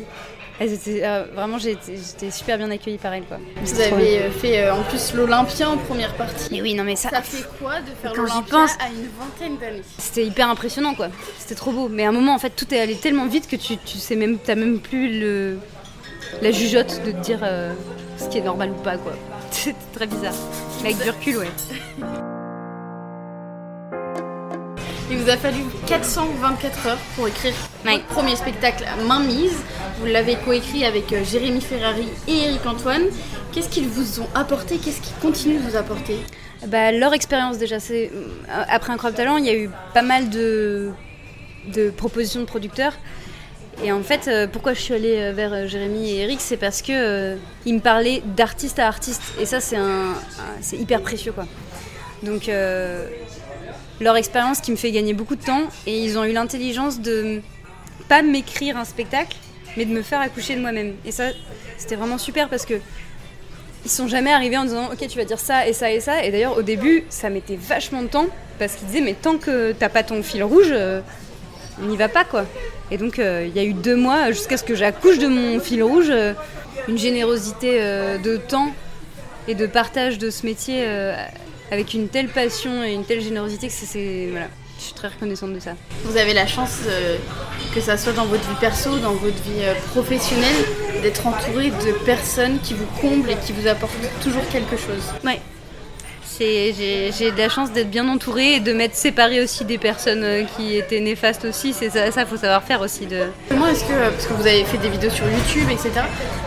elles 0.60 0.74
étaient, 0.74 1.02
euh, 1.04 1.24
vraiment 1.34 1.58
j'étais 1.58 2.30
super 2.30 2.56
bien 2.60 2.70
accueillie 2.70 3.00
par 3.00 3.14
elles 3.14 3.24
quoi. 3.24 3.38
Vous 3.64 3.76
bien. 3.76 3.86
avez 3.94 4.20
euh, 4.20 4.30
fait 4.30 4.60
euh, 4.64 4.76
en 4.76 4.84
plus 4.84 5.14
l'Olympia 5.16 5.68
en 5.70 5.78
première 5.78 6.14
partie. 6.14 6.50
Mais 6.52 6.62
oui 6.62 6.76
non 6.76 6.84
mais 6.84 6.96
ça, 6.96 7.10
Ça 7.10 7.22
fait 7.24 7.44
quoi 7.60 7.80
de 7.80 7.88
faire 8.00 8.14
l'Olympia 8.14 8.44
pense- 8.52 8.72
à 8.80 8.90
une 8.90 9.08
vingtaine 9.20 9.58
d'années? 9.58 9.82
c'était 9.98 10.24
hyper 10.26 10.50
impressionnant 10.50 10.94
quoi. 10.94 11.08
C'était 11.40 11.56
trop 11.56 11.72
beau. 11.72 11.90
Mais 11.90 12.06
à 12.06 12.10
un 12.10 12.12
moment 12.12 12.36
en 12.36 12.40
fait 12.40 12.52
tout 12.52 12.72
est 12.76 12.80
allé 12.80 12.94
tellement 12.96 13.26
vite 13.26 13.48
que 13.50 13.56
tu, 13.56 13.78
tu 13.78 13.98
sais 13.98 14.16
même 14.16 14.38
t'as 14.38 14.54
même 14.54 14.80
plus 14.80 15.20
le 15.20 15.58
la 16.42 16.52
jugeote 16.52 17.02
de 17.06 17.12
te 17.12 17.18
dire 17.18 17.40
euh, 17.44 17.74
ce 18.18 18.28
qui 18.30 18.38
est 18.40 18.44
normal 18.44 18.72
ou 18.72 18.82
pas 18.82 18.98
quoi. 18.98 19.14
C'était 19.52 19.76
très 19.94 20.08
bizarre. 20.08 20.34
Mais 20.84 20.94
avec 20.94 21.04
du 21.04 21.10
recul 21.10 21.38
ouais. 21.38 21.50
Il 25.10 25.18
vous 25.18 25.30
a 25.30 25.36
fallu 25.36 25.64
424 25.88 26.88
heures 26.88 26.98
pour 27.16 27.28
écrire 27.28 27.54
votre 27.84 28.06
premier 28.06 28.36
spectacle 28.38 28.86
Main 29.08 29.20
Mise. 29.20 29.58
Vous 30.00 30.06
l'avez 30.06 30.36
coécrit 30.38 30.86
avec 30.86 31.12
euh, 31.12 31.24
Jérémy 31.24 31.60
Ferrari 31.60 32.08
et 32.28 32.38
Eric 32.46 32.66
Antoine. 32.66 33.04
Qu'est-ce 33.52 33.68
qu'ils 33.68 33.90
vous 33.90 34.22
ont 34.22 34.28
apporté? 34.36 34.78
Qu'est-ce 34.78 35.02
qu'ils 35.02 35.16
continuent 35.22 35.60
de 35.60 35.70
vous 35.70 35.76
apporter? 35.76 36.16
Bah, 36.68 36.92
leur 36.94 37.14
expérience 37.14 37.58
déjà, 37.58 37.80
c'est 37.80 38.10
euh, 38.14 38.64
après 38.70 38.94
Incroyable 38.94 39.18
Talent, 39.18 39.38
il 39.38 39.46
y 39.46 39.50
a 39.50 39.56
eu 39.56 39.70
pas 39.94 40.02
mal 40.02 40.30
de, 40.30 40.92
de 41.74 41.90
propositions 41.90 42.40
de 42.40 42.46
producteurs. 42.46 42.94
Et 43.84 43.92
en 43.92 44.04
fait, 44.04 44.28
euh, 44.28 44.48
pourquoi 44.48 44.74
je 44.74 44.80
suis 44.80 44.94
allée 44.94 45.18
euh, 45.18 45.34
vers 45.34 45.54
euh, 45.54 45.68
Jérémy 45.68 46.12
et 46.12 46.22
Eric, 46.22 46.40
c'est 46.40 46.58
parce 46.58 46.84
que 46.84 47.38
ils 47.66 47.74
me 47.74 47.80
parlaient 47.80 48.22
d'artiste 48.38 48.78
à 48.78 48.88
artiste, 48.88 49.24
et 49.40 49.46
ça 49.46 49.60
c'est 49.60 49.76
un, 49.76 50.14
c'est 50.62 50.78
hyper 50.78 51.02
précieux 51.02 51.32
quoi. 51.32 51.46
Donc 52.22 52.50
leur 54.00 54.16
expérience 54.16 54.62
qui 54.62 54.72
me 54.72 54.76
fait 54.76 54.92
gagner 54.92 55.14
beaucoup 55.14 55.36
de 55.36 55.44
temps, 55.44 55.64
et 55.88 56.04
ils 56.04 56.18
ont 56.18 56.24
eu 56.24 56.32
l'intelligence 56.32 57.00
de 57.00 57.42
pas 58.08 58.22
m'écrire 58.22 58.78
un 58.78 58.86
spectacle, 58.86 59.38
mais 59.78 59.86
de 59.86 59.92
me 59.92 60.04
faire 60.04 60.22
accoucher 60.22 60.56
de 60.56 60.62
moi-même. 60.62 60.94
Et 61.06 61.12
ça, 61.12 61.26
c'était 61.78 61.96
vraiment 61.96 62.18
super 62.18 62.50
parce 62.50 62.66
que 62.66 62.76
ils 63.84 63.90
sont 63.90 64.08
jamais 64.08 64.32
arrivés 64.32 64.58
en 64.58 64.66
disant 64.66 64.92
ok 64.92 65.08
tu 65.08 65.18
vas 65.18 65.26
dire 65.26 65.40
ça 65.40 65.68
et 65.68 65.74
ça 65.74 65.92
et 65.92 66.00
ça 66.00 66.24
et 66.24 66.30
d'ailleurs 66.30 66.56
au 66.56 66.62
début 66.62 67.04
ça 67.10 67.32
mettait 67.32 67.58
vachement 67.60 68.04
de 68.04 68.08
temps 68.08 68.28
parce 68.60 68.76
qu'ils 68.76 68.86
disaient 68.86 69.02
mais 69.02 69.16
tant 69.16 69.40
que 69.40 69.72
t'as 69.72 69.90
pas 69.90 70.04
ton 70.04 70.22
fil 70.22 70.44
rouge 70.44 70.72
on 71.82 71.86
n'y 71.88 71.98
va 71.98 72.08
pas 72.08 72.24
quoi 72.24 72.46
et 72.92 72.98
donc 72.98 73.18
euh, 73.20 73.46
il 73.48 73.56
y 73.56 73.60
a 73.60 73.64
eu 73.64 73.74
deux 73.74 73.96
mois 73.96 74.32
jusqu'à 74.32 74.58
ce 74.58 74.64
que 74.64 74.76
j'accouche 74.76 75.18
de 75.18 75.28
mon 75.28 75.60
fil 75.60 75.82
rouge 75.84 76.10
euh, 76.10 76.34
une 76.88 76.98
générosité 76.98 77.78
euh, 77.82 78.18
de 78.18 78.38
temps 78.38 78.72
et 79.48 79.56
de 79.56 79.66
partage 79.66 80.18
de 80.18 80.30
ce 80.30 80.46
métier 80.46 80.86
avec 81.72 81.94
une 81.94 82.08
telle 82.10 82.28
passion 82.28 82.84
et 82.84 82.94
une 82.94 83.06
telle 83.06 83.22
générosité 83.22 83.68
que 83.68 83.74
c'est- 83.74 84.28
voilà 84.32 84.48
je 84.78 84.86
suis 84.86 84.94
très 84.96 85.10
reconnaissante 85.10 85.54
de 85.54 85.60
ça 85.60 85.74
Vous 86.06 86.18
avez 86.18 86.34
la 86.34 86.48
chance, 86.48 86.80
euh, 86.88 87.16
que 87.76 87.80
ça 87.82 87.98
soit 87.98 88.14
dans 88.14 88.26
votre 88.26 88.42
vie 88.50 88.56
perso, 88.60 88.98
dans 88.98 89.12
votre 89.14 89.36
vie 89.44 89.62
euh, 89.62 89.76
professionnelle, 89.92 90.56
d'être 91.04 91.28
entouré 91.28 91.70
de 91.70 91.92
personnes 92.04 92.58
qui 92.64 92.74
vous 92.74 92.88
comblent 93.00 93.30
et 93.30 93.36
qui 93.46 93.54
vous 93.54 93.68
apportent 93.68 93.94
toujours 94.24 94.42
quelque 94.52 94.78
chose. 94.78 95.04
Ouais. 95.24 95.40
J'ai 96.42 97.32
de 97.32 97.38
la 97.38 97.50
chance 97.50 97.72
d'être 97.72 97.92
bien 97.92 98.08
entourée 98.08 98.56
et 98.56 98.60
de 98.60 98.74
m'être 98.74 98.96
séparée 98.96 99.44
aussi 99.44 99.64
des 99.64 99.78
personnes 99.78 100.24
euh, 100.24 100.44
qui 100.56 100.76
étaient 100.76 101.00
néfastes 101.00 101.46
aussi. 101.46 101.72
C'est 101.72 101.92
ça, 101.92 102.12
ça 102.12 102.26
faut 102.26 102.36
savoir 102.38 102.64
faire 102.64 102.82
aussi. 102.82 103.06
De... 103.06 103.28
Comment 103.48 103.68
est-ce 103.68 103.84
que, 103.84 103.94
euh, 103.94 104.10
parce 104.10 104.26
que 104.26 104.34
vous 104.34 104.48
avez 104.48 104.64
fait 104.64 104.78
des 104.80 104.90
vidéos 104.90 105.12
sur 105.12 105.26
YouTube, 105.26 105.70
etc., 105.70 105.92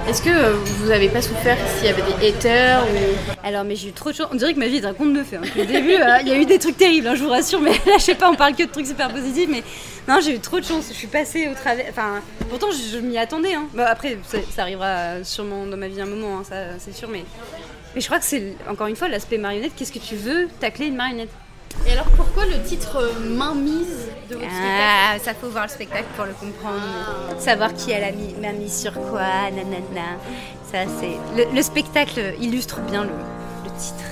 est-ce 0.08 0.20
que 0.20 0.30
euh, 0.30 0.52
vous 0.54 0.88
n'avez 0.88 1.08
pas 1.08 1.22
souffert 1.22 1.56
s'il 1.76 1.86
y 1.86 1.88
avait 1.88 2.02
des 2.02 2.28
haters 2.28 2.82
ou... 2.82 3.46
Alors, 3.46 3.62
mais 3.64 3.76
j'ai 3.76 3.88
eu 3.88 3.92
trop 3.92 4.10
de 4.10 4.16
chance. 4.16 4.26
On 4.32 4.34
dirait 4.34 4.52
que 4.52 4.58
ma 4.58 4.66
vie 4.66 4.78
est 4.78 4.84
un 4.84 4.94
conte 4.94 5.14
de 5.14 5.22
fées. 5.22 5.36
hein. 5.36 5.42
Au 5.58 5.64
début, 5.64 5.94
euh, 5.94 6.18
il 6.22 6.28
y 6.28 6.32
a 6.32 6.36
eu 6.36 6.44
des 6.44 6.58
trucs 6.58 6.76
terribles, 6.76 7.06
hein, 7.06 7.14
je 7.14 7.22
vous 7.22 7.30
rassure. 7.30 7.60
Mais 7.60 7.70
là, 7.86 7.94
je 7.98 8.02
sais 8.02 8.14
pas, 8.14 8.28
on 8.28 8.34
parle 8.34 8.54
que 8.54 8.64
de 8.64 8.70
trucs 8.70 8.86
super 8.86 9.08
positifs. 9.10 9.48
Mais 9.48 9.62
non, 10.08 10.18
j'ai 10.20 10.34
eu 10.34 10.40
trop 10.40 10.58
de 10.58 10.64
chance. 10.64 10.86
Je 10.88 10.94
suis 10.94 11.06
passée 11.06 11.48
au 11.48 11.54
travers. 11.54 11.86
Enfin, 11.88 12.20
pourtant, 12.50 12.66
je, 12.70 12.96
je 12.96 12.98
m'y 13.00 13.16
attendais. 13.16 13.54
Hein. 13.54 13.66
Bah, 13.74 13.86
après, 13.88 14.18
ça, 14.26 14.38
ça 14.54 14.62
arrivera 14.62 15.22
sûrement 15.22 15.66
dans 15.66 15.76
ma 15.76 15.88
vie 15.88 16.00
un 16.00 16.06
moment, 16.06 16.38
hein, 16.38 16.42
ça, 16.46 16.56
c'est 16.78 16.94
sûr. 16.94 17.08
Mais, 17.08 17.24
mais 17.94 18.00
je 18.00 18.06
crois 18.06 18.18
que 18.18 18.24
c'est 18.24 18.54
encore 18.68 18.86
une 18.88 18.96
fois 18.96 19.08
l'aspect 19.08 19.38
marionnette. 19.38 19.72
Qu'est-ce 19.76 19.92
que 19.92 19.98
tu 19.98 20.16
veux 20.16 20.48
tacler 20.60 20.86
une 20.86 20.96
marionnette? 20.96 21.30
Et 21.88 21.92
alors 21.92 22.06
pourquoi 22.16 22.46
le 22.46 22.62
titre 22.62 22.98
euh, 22.98 23.28
Main 23.30 23.54
mise 23.54 24.08
de 24.30 24.34
votre 24.36 24.46
spectacle? 24.46 24.80
Ah, 24.80 25.18
ça 25.22 25.34
faut 25.34 25.48
voir 25.48 25.64
le 25.64 25.70
spectacle 25.70 26.06
pour 26.16 26.24
le 26.24 26.32
comprendre. 26.32 26.80
Savoir 27.38 27.74
qui 27.74 27.90
elle 27.90 28.04
a 28.04 28.12
mis, 28.12 28.32
m'a 28.40 28.52
mis 28.52 28.70
sur 28.70 28.92
quoi, 28.92 29.50
nanana. 29.50 30.18
Ça, 30.70 30.78
c'est. 31.00 31.16
Le, 31.36 31.52
le 31.54 31.62
spectacle 31.62 32.34
illustre 32.40 32.80
bien 32.80 33.02
le, 33.02 33.10
le 33.10 33.70
titre. 33.78 34.04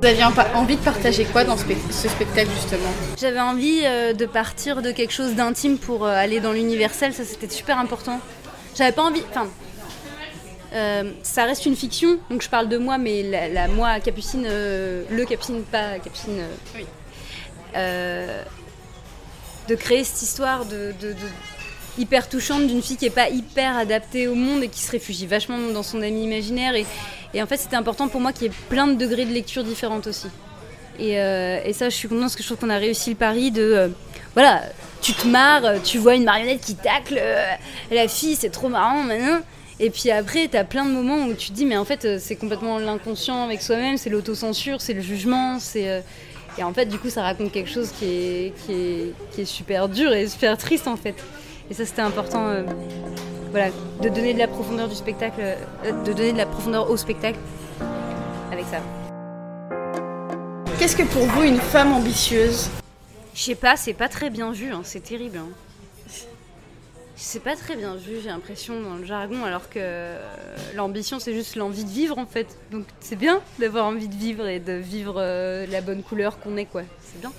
Vous 0.00 0.06
aviez 0.06 0.24
envie 0.54 0.76
de 0.76 0.82
partager 0.82 1.24
quoi 1.24 1.44
dans 1.44 1.56
ce, 1.56 1.64
spec- 1.64 1.90
ce 1.90 2.08
spectacle 2.08 2.50
justement? 2.54 2.90
J'avais 3.18 3.40
envie 3.40 3.80
euh, 3.84 4.12
de 4.14 4.26
partir 4.26 4.80
de 4.80 4.90
quelque 4.90 5.12
chose 5.12 5.34
d'intime 5.34 5.76
pour 5.76 6.06
euh, 6.06 6.10
aller 6.10 6.40
dans 6.40 6.52
l'universel, 6.52 7.12
ça 7.12 7.24
c'était 7.24 7.48
super 7.52 7.78
important. 7.78 8.20
J'avais 8.76 8.92
pas 8.92 9.02
envie. 9.02 9.22
Enfin. 9.30 9.48
Euh, 10.72 11.10
ça 11.22 11.44
reste 11.44 11.66
une 11.66 11.76
fiction, 11.76 12.18
donc 12.30 12.42
je 12.42 12.48
parle 12.48 12.68
de 12.68 12.76
moi, 12.78 12.98
mais 12.98 13.22
la, 13.22 13.48
la 13.48 13.68
moi 13.68 14.00
Capucine, 14.00 14.44
euh, 14.46 15.04
le 15.10 15.24
Capucine, 15.24 15.62
pas 15.62 15.98
Capucine. 15.98 16.40
euh, 16.40 16.54
Oui. 16.76 16.84
de 19.68 19.74
créer 19.74 20.04
cette 20.04 20.22
histoire 20.22 20.64
de, 20.64 20.92
de, 21.00 21.12
de- 21.12 21.16
hyper 21.98 22.28
touchante 22.28 22.66
d'une 22.66 22.80
fille 22.82 22.96
qui 22.96 23.06
est 23.06 23.10
pas 23.10 23.28
hyper 23.28 23.76
adaptée 23.76 24.28
au 24.28 24.34
monde 24.34 24.62
et 24.62 24.68
qui 24.68 24.80
se 24.80 24.90
réfugie 24.92 25.26
vachement 25.26 25.58
dans 25.74 25.82
son 25.82 26.00
ami 26.00 26.22
imaginaire. 26.24 26.74
Et, 26.76 26.86
et 27.34 27.42
en 27.42 27.46
fait, 27.46 27.56
c'était 27.56 27.76
important 27.76 28.08
pour 28.08 28.20
moi 28.20 28.32
qu'il 28.32 28.44
y 28.44 28.46
ait 28.46 28.52
plein 28.68 28.86
de 28.86 28.94
degrés 28.94 29.24
de 29.24 29.32
lecture 29.32 29.64
différentes 29.64 30.06
aussi. 30.06 30.28
Et, 30.98 31.18
euh, 31.20 31.60
et 31.64 31.72
ça, 31.72 31.88
je 31.90 31.94
suis 31.96 32.08
contente 32.08 32.22
parce 32.22 32.36
que 32.36 32.42
je 32.42 32.48
trouve 32.48 32.58
qu'on 32.58 32.70
a 32.70 32.76
réussi 32.78 33.10
le 33.10 33.16
pari 33.16 33.50
de. 33.50 33.62
euh, 33.62 33.88
voilà, 34.34 34.62
tu 35.02 35.12
te 35.12 35.26
marres, 35.26 35.82
tu 35.82 35.98
vois 35.98 36.14
une 36.14 36.24
marionnette 36.24 36.60
qui 36.60 36.76
tacle 36.76 37.18
euh, 37.20 37.44
la 37.90 38.06
fille, 38.08 38.36
c'est 38.36 38.50
trop 38.50 38.68
marrant, 38.68 39.02
maintenant. 39.02 39.40
Et 39.80 39.90
puis 39.90 40.10
après, 40.10 40.48
t'as 40.48 40.64
plein 40.64 40.84
de 40.84 40.90
moments 40.90 41.24
où 41.26 41.34
tu 41.34 41.50
te 41.50 41.54
dis, 41.54 41.64
mais 41.64 41.76
en 41.76 41.84
fait, 41.84 42.04
euh, 42.04 42.18
c'est 42.20 42.34
complètement 42.34 42.78
l'inconscient 42.78 43.44
avec 43.44 43.62
soi-même, 43.62 43.96
c'est 43.96 44.10
l'autocensure, 44.10 44.80
c'est 44.80 44.94
le 44.94 45.00
jugement, 45.00 45.58
c'est. 45.60 45.88
euh, 45.88 46.00
et 46.58 46.64
en 46.64 46.72
fait, 46.74 46.86
du 46.86 46.98
coup, 46.98 47.08
ça 47.10 47.22
raconte 47.22 47.52
quelque 47.52 47.70
chose 47.70 47.92
qui 47.92 48.04
est, 48.06 48.52
qui 48.66 48.72
est, 48.72 49.14
qui 49.30 49.42
est 49.42 49.44
super 49.44 49.88
dur 49.88 50.12
et 50.12 50.26
super 50.26 50.58
triste 50.58 50.88
en 50.88 50.96
fait. 50.96 51.14
Et 51.70 51.74
ça, 51.74 51.84
c'était 51.86 52.02
important, 52.02 52.48
euh, 52.48 52.64
voilà, 53.52 53.68
de 54.02 54.08
donner 54.08 54.34
de 54.34 54.38
la 54.40 54.48
profondeur 54.48 54.88
du 54.88 54.96
spectacle, 54.96 55.40
euh, 55.40 56.02
de 56.04 56.12
donner 56.12 56.32
de 56.32 56.38
la 56.38 56.46
profondeur 56.46 56.90
au 56.90 56.96
spectacle 56.96 57.38
avec 58.50 58.64
ça. 58.66 58.80
Qu'est-ce 60.80 60.96
que 60.96 61.04
pour 61.04 61.22
vous 61.22 61.42
une 61.44 61.60
femme 61.60 61.92
ambitieuse? 61.92 62.68
Je 63.34 63.42
sais 63.42 63.54
pas, 63.54 63.76
c'est 63.76 63.94
pas 63.94 64.08
très 64.08 64.30
bien 64.30 64.50
vu, 64.50 64.72
hein, 64.72 64.80
c'est 64.82 65.04
terrible. 65.04 65.38
hein. 65.38 65.67
C'est 67.20 67.40
pas 67.40 67.56
très 67.56 67.74
bien 67.74 67.96
vu, 67.96 68.20
j'ai 68.22 68.28
l'impression, 68.28 68.80
dans 68.80 68.94
le 68.94 69.04
jargon, 69.04 69.44
alors 69.44 69.68
que 69.68 69.80
euh, 69.80 70.56
l'ambition, 70.76 71.18
c'est 71.18 71.34
juste 71.34 71.56
l'envie 71.56 71.82
de 71.82 71.90
vivre, 71.90 72.16
en 72.16 72.26
fait. 72.26 72.46
Donc 72.70 72.86
c'est 73.00 73.16
bien 73.16 73.42
d'avoir 73.58 73.86
envie 73.86 74.06
de 74.06 74.14
vivre 74.14 74.46
et 74.46 74.60
de 74.60 74.74
vivre 74.74 75.16
euh, 75.18 75.66
la 75.66 75.80
bonne 75.80 76.04
couleur 76.04 76.38
qu'on 76.38 76.56
est, 76.56 76.66
quoi. 76.66 76.84
C'est 77.02 77.20
bien. 77.20 77.32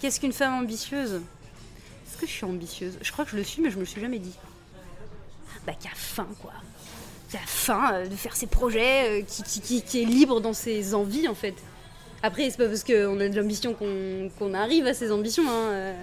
Qu'est-ce 0.00 0.20
qu'une 0.20 0.32
femme 0.32 0.54
ambitieuse? 0.54 1.14
Est-ce 1.14 2.18
que 2.18 2.26
je 2.26 2.30
suis 2.30 2.44
ambitieuse? 2.44 2.98
Je 3.02 3.10
crois 3.10 3.24
que 3.24 3.32
je 3.32 3.36
le 3.36 3.42
suis, 3.42 3.60
mais 3.60 3.70
je 3.70 3.74
me 3.74 3.80
le 3.80 3.86
suis 3.86 4.00
jamais 4.00 4.20
dit. 4.20 4.36
Bah, 5.66 5.72
qui 5.78 5.88
a 5.88 5.94
faim, 5.96 6.28
quoi. 6.40 6.52
Qui 7.30 7.36
a 7.36 7.46
faim 7.46 7.90
euh, 7.94 8.06
de 8.06 8.14
faire 8.14 8.36
ses 8.36 8.46
projets, 8.46 9.26
qui, 9.26 10.02
est 10.02 10.04
libre 10.04 10.40
dans 10.40 10.52
ses 10.54 10.94
envies, 10.94 11.26
en 11.26 11.34
fait. 11.34 11.54
Après, 12.22 12.48
c'est 12.48 12.58
pas 12.58 12.68
parce 12.68 12.84
qu'on 12.84 13.18
a 13.18 13.28
de 13.28 13.40
l'ambition 13.40 13.74
qu'on 13.74 14.30
qu'on 14.38 14.54
arrive 14.54 14.86
à 14.86 14.94
ses 14.94 15.10
ambitions. 15.10 15.44
Hein. 15.48 15.94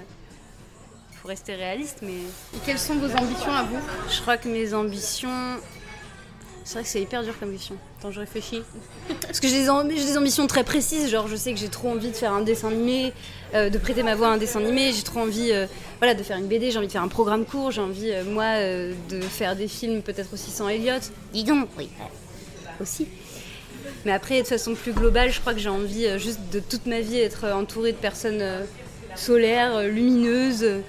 Faut 1.25 1.29
rester 1.29 1.55
réaliste, 1.55 2.01
mais 2.03 2.11
Et 2.13 2.59
quelles 2.67 2.77
sont 2.77 2.93
vos 2.99 3.07
ambitions 3.07 3.51
à 3.51 3.63
vous? 3.63 3.79
Je 4.15 4.21
crois 4.21 4.37
que 4.37 4.47
mes 4.47 4.75
ambitions. 4.75 5.57
C'est 6.63 6.75
vrai 6.75 6.83
que 6.83 6.89
c'est 6.89 7.01
hyper 7.01 7.23
dur 7.23 7.33
comme 7.39 7.51
question. 7.51 7.77
Attends, 7.97 8.11
je 8.11 8.19
réfléchis. 8.19 8.61
Parce 9.21 9.39
que 9.39 9.47
j'ai 9.47 9.61
des, 9.63 9.67
amb- 9.69 9.89
j'ai 9.89 10.05
des 10.05 10.19
ambitions 10.19 10.45
très 10.45 10.63
précises. 10.63 11.09
Genre, 11.09 11.27
je 11.27 11.35
sais 11.35 11.51
que 11.51 11.57
j'ai 11.59 11.69
trop 11.69 11.89
envie 11.89 12.11
de 12.11 12.15
faire 12.15 12.31
un 12.31 12.41
dessin 12.41 12.67
animé, 12.67 13.11
euh, 13.55 13.71
de 13.71 13.77
prêter 13.79 14.03
ma 14.03 14.13
voix 14.13 14.27
à 14.27 14.31
un 14.33 14.37
dessin 14.37 14.59
animé. 14.59 14.93
J'ai 14.93 15.01
trop 15.01 15.21
envie 15.21 15.51
euh, 15.51 15.65
voilà, 15.97 16.13
de 16.13 16.21
faire 16.21 16.37
une 16.37 16.45
BD. 16.45 16.69
J'ai 16.69 16.77
envie 16.77 16.85
de 16.85 16.91
faire 16.91 17.01
un 17.01 17.07
programme 17.07 17.43
court. 17.45 17.71
J'ai 17.71 17.81
envie, 17.81 18.11
euh, 18.11 18.23
moi, 18.23 18.43
euh, 18.57 18.93
de 19.09 19.19
faire 19.19 19.55
des 19.55 19.67
films, 19.67 20.03
peut-être 20.03 20.31
aussi 20.31 20.51
sans 20.51 20.69
Elliot. 20.69 20.99
Dis 21.33 21.43
donc, 21.43 21.69
oui. 21.75 21.89
aussi. 22.79 23.07
Mais 24.05 24.11
après, 24.11 24.43
de 24.43 24.47
façon 24.47 24.75
plus 24.75 24.93
globale, 24.93 25.31
je 25.31 25.39
crois 25.41 25.55
que 25.55 25.59
j'ai 25.59 25.69
envie 25.69 26.05
euh, 26.05 26.19
juste 26.19 26.39
de 26.51 26.59
toute 26.59 26.85
ma 26.85 26.99
vie 26.99 27.17
être 27.17 27.45
entourée 27.51 27.93
de 27.93 27.97
personnes 27.97 28.41
euh, 28.43 28.63
solaires, 29.15 29.81
lumineuses, 29.83 30.61
euh, 30.63 30.81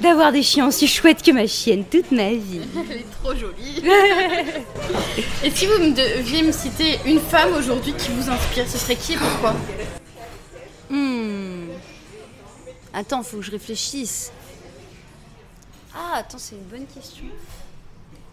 d'avoir 0.00 0.32
des 0.32 0.42
chiens 0.42 0.66
aussi 0.66 0.86
chouettes 0.86 1.22
que 1.22 1.30
ma 1.30 1.46
chienne 1.46 1.84
toute 1.84 2.10
ma 2.10 2.30
vie. 2.30 2.60
Elle 2.90 2.98
est 2.98 3.10
trop 3.22 3.34
jolie. 3.34 3.82
et 5.44 5.50
si 5.50 5.66
vous 5.66 5.78
me 5.78 5.92
deviez 5.92 6.42
me 6.42 6.52
citer 6.52 6.98
une 7.06 7.20
femme 7.20 7.52
aujourd'hui 7.54 7.92
qui 7.94 8.10
vous 8.12 8.30
inspire, 8.30 8.68
ce 8.68 8.78
serait 8.78 8.96
qui 8.96 9.14
et 9.14 9.16
pourquoi? 9.16 9.54
Hmm. 10.88 11.68
Attends, 12.92 13.22
faut 13.22 13.38
que 13.38 13.42
je 13.42 13.50
réfléchisse. 13.50 14.32
Ah, 15.94 16.16
attends, 16.18 16.38
c'est 16.38 16.54
une 16.54 16.62
bonne 16.62 16.86
question. 16.86 17.24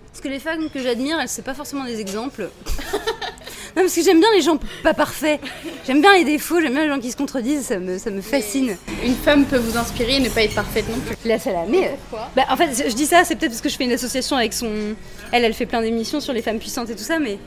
Parce 0.07 0.21
que 0.21 0.27
les 0.29 0.39
femmes 0.39 0.69
que 0.69 0.81
j'admire, 0.81 1.19
elles, 1.19 1.29
c'est 1.29 1.43
pas 1.43 1.53
forcément 1.53 1.85
des 1.85 1.99
exemples. 1.99 2.49
non, 3.77 3.83
parce 3.83 3.93
que 3.93 4.01
j'aime 4.01 4.19
bien 4.19 4.29
les 4.33 4.41
gens 4.41 4.57
pas 4.81 4.95
parfaits. 4.95 5.39
J'aime 5.85 6.01
bien 6.01 6.13
les 6.15 6.23
défauts, 6.23 6.59
j'aime 6.59 6.73
bien 6.73 6.81
les 6.81 6.89
gens 6.89 6.99
qui 6.99 7.11
se 7.11 7.15
contredisent, 7.15 7.67
ça 7.67 7.77
me, 7.77 7.99
ça 7.99 8.09
me 8.09 8.21
fascine. 8.21 8.75
Une 9.03 9.13
femme 9.13 9.45
peut 9.45 9.57
vous 9.57 9.77
inspirer 9.77 10.15
et 10.15 10.19
ne 10.19 10.29
pas 10.29 10.41
être 10.41 10.55
parfaite 10.55 10.89
non 10.89 10.99
plus. 10.99 11.15
La 11.25 11.37
Salamé. 11.37 11.91
Pourquoi 12.09 12.31
bah, 12.35 12.45
En 12.49 12.57
fait, 12.57 12.89
je 12.89 12.95
dis 12.95 13.05
ça, 13.05 13.23
c'est 13.23 13.35
peut-être 13.35 13.51
parce 13.51 13.61
que 13.61 13.69
je 13.69 13.75
fais 13.75 13.83
une 13.83 13.91
association 13.91 14.35
avec 14.35 14.53
son. 14.53 14.95
Elle, 15.31 15.45
elle 15.45 15.53
fait 15.53 15.67
plein 15.67 15.81
d'émissions 15.81 16.19
sur 16.19 16.33
les 16.33 16.41
femmes 16.41 16.57
puissantes 16.57 16.89
et 16.89 16.95
tout 16.95 17.03
ça, 17.03 17.19
mais 17.19 17.37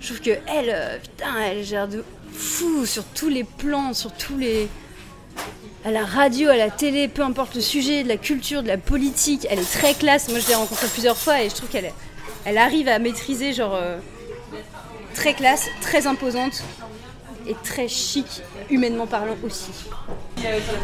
je 0.00 0.06
trouve 0.06 0.20
que 0.20 0.30
elle, 0.30 0.70
euh, 0.70 0.98
putain, 0.98 1.34
elle 1.50 1.64
gère 1.64 1.88
de 1.88 2.04
fou 2.32 2.86
sur 2.86 3.02
tous 3.02 3.28
les 3.28 3.42
plans, 3.42 3.92
sur 3.92 4.12
tous 4.12 4.38
les. 4.38 4.68
À 5.84 5.90
la 5.90 6.04
radio, 6.04 6.48
à 6.48 6.56
la 6.56 6.70
télé, 6.70 7.08
peu 7.08 7.22
importe 7.22 7.56
le 7.56 7.60
sujet, 7.60 8.04
de 8.04 8.08
la 8.08 8.16
culture, 8.16 8.62
de 8.62 8.68
la 8.68 8.78
politique, 8.78 9.48
elle 9.50 9.58
est 9.58 9.72
très 9.72 9.94
classe. 9.94 10.28
Moi, 10.28 10.38
je 10.38 10.46
l'ai 10.46 10.54
rencontrée 10.54 10.86
plusieurs 10.88 11.16
fois 11.16 11.42
et 11.42 11.48
je 11.48 11.54
trouve 11.56 11.68
qu'elle 11.68 11.92
elle 12.44 12.58
arrive 12.58 12.86
à 12.86 13.00
maîtriser, 13.00 13.52
genre, 13.52 13.74
euh, 13.74 13.98
très 15.16 15.34
classe, 15.34 15.66
très 15.80 16.06
imposante 16.06 16.62
et 17.48 17.56
très 17.64 17.88
chic, 17.88 18.26
humainement 18.70 19.06
parlant 19.06 19.36
aussi. 19.44 19.70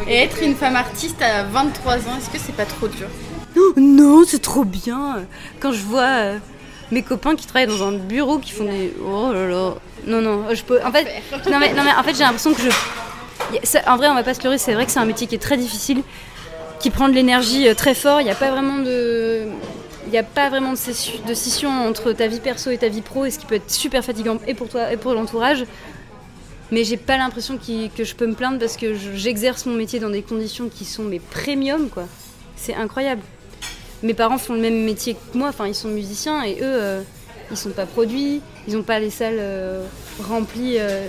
Et 0.08 0.14
être 0.14 0.42
une 0.42 0.56
femme 0.56 0.76
artiste 0.76 1.20
à 1.22 1.44
23 1.44 1.94
ans, 1.94 2.18
est-ce 2.18 2.30
que 2.30 2.38
c'est 2.38 2.56
pas 2.56 2.64
trop 2.64 2.88
dur? 2.88 3.08
Oh 3.56 3.74
non, 3.76 4.24
c'est 4.26 4.40
trop 4.40 4.64
bien. 4.64 5.24
Quand 5.60 5.72
je 5.72 5.82
vois 5.82 6.02
euh, 6.02 6.38
mes 6.90 7.02
copains 7.02 7.36
qui 7.36 7.46
travaillent 7.46 7.68
dans 7.68 7.86
un 7.86 7.92
bureau 7.92 8.38
qui 8.38 8.52
font 8.52 8.64
des 8.64 8.94
oh 9.04 9.30
là 9.32 9.46
là. 9.46 9.74
Non 10.06 10.20
non, 10.20 10.46
je 10.52 10.62
peux 10.62 10.80
en 10.84 10.90
fait 10.90 11.06
non 11.48 11.60
mais 11.60 11.72
non 11.74 11.84
mais 11.84 11.92
en 11.96 12.02
fait 12.02 12.14
j'ai 12.14 12.24
l'impression 12.24 12.52
que 12.52 12.62
je 12.62 12.70
en 13.86 13.96
vrai 13.96 14.08
on 14.08 14.14
va 14.14 14.24
pas 14.24 14.34
se 14.34 14.42
leurrer, 14.42 14.58
c'est 14.58 14.74
vrai 14.74 14.86
que 14.86 14.92
c'est 14.92 14.98
un 14.98 15.04
métier 15.04 15.26
qui 15.26 15.34
est 15.34 15.38
très 15.38 15.56
difficile, 15.56 16.02
qui 16.80 16.90
prend 16.90 17.08
de 17.08 17.14
l'énergie 17.14 17.68
euh, 17.68 17.74
très 17.74 17.94
fort, 17.94 18.20
il 18.20 18.24
n'y 18.24 18.30
a 18.30 18.34
pas 18.34 18.50
vraiment 18.50 18.78
de 18.78 19.41
n'y 20.12 20.18
a 20.18 20.22
pas 20.22 20.48
vraiment 20.48 20.72
de, 20.72 21.34
scission 21.34 21.70
entre 21.70 22.12
ta 22.12 22.26
vie 22.26 22.40
perso 22.40 22.70
et 22.70 22.78
ta 22.78 22.88
vie 22.88 23.00
pro, 23.00 23.24
et 23.24 23.30
ce 23.30 23.38
qui 23.38 23.46
peut 23.46 23.54
être 23.56 23.70
super 23.70 24.04
fatigant 24.04 24.38
et 24.46 24.54
pour 24.54 24.68
toi 24.68 24.92
et 24.92 24.96
pour 24.96 25.14
l'entourage. 25.14 25.64
Mais 26.70 26.84
j'ai 26.84 26.96
pas 26.96 27.18
l'impression 27.18 27.58
que 27.58 28.04
je 28.04 28.14
peux 28.14 28.26
me 28.26 28.34
plaindre 28.34 28.58
parce 28.58 28.76
que 28.76 28.94
je- 28.94 29.12
j'exerce 29.14 29.66
mon 29.66 29.74
métier 29.74 30.00
dans 30.00 30.10
des 30.10 30.22
conditions 30.22 30.68
qui 30.68 30.84
sont 30.84 31.02
mes 31.02 31.18
premium, 31.20 31.88
quoi. 31.90 32.04
C'est 32.56 32.74
incroyable. 32.74 33.22
Mes 34.02 34.14
parents 34.14 34.38
font 34.38 34.54
le 34.54 34.60
même 34.60 34.84
métier 34.84 35.14
que 35.14 35.38
moi, 35.38 35.48
enfin 35.48 35.66
ils 35.66 35.74
sont 35.74 35.88
musiciens 35.88 36.42
et 36.42 36.54
eux, 36.54 36.60
euh, 36.62 37.02
ils 37.50 37.56
sont 37.56 37.70
pas 37.70 37.86
produits, 37.86 38.40
ils 38.66 38.76
ont 38.76 38.82
pas 38.82 38.98
les 38.98 39.10
salles 39.10 39.38
euh, 39.38 39.84
remplies 40.22 40.76
euh, 40.78 41.06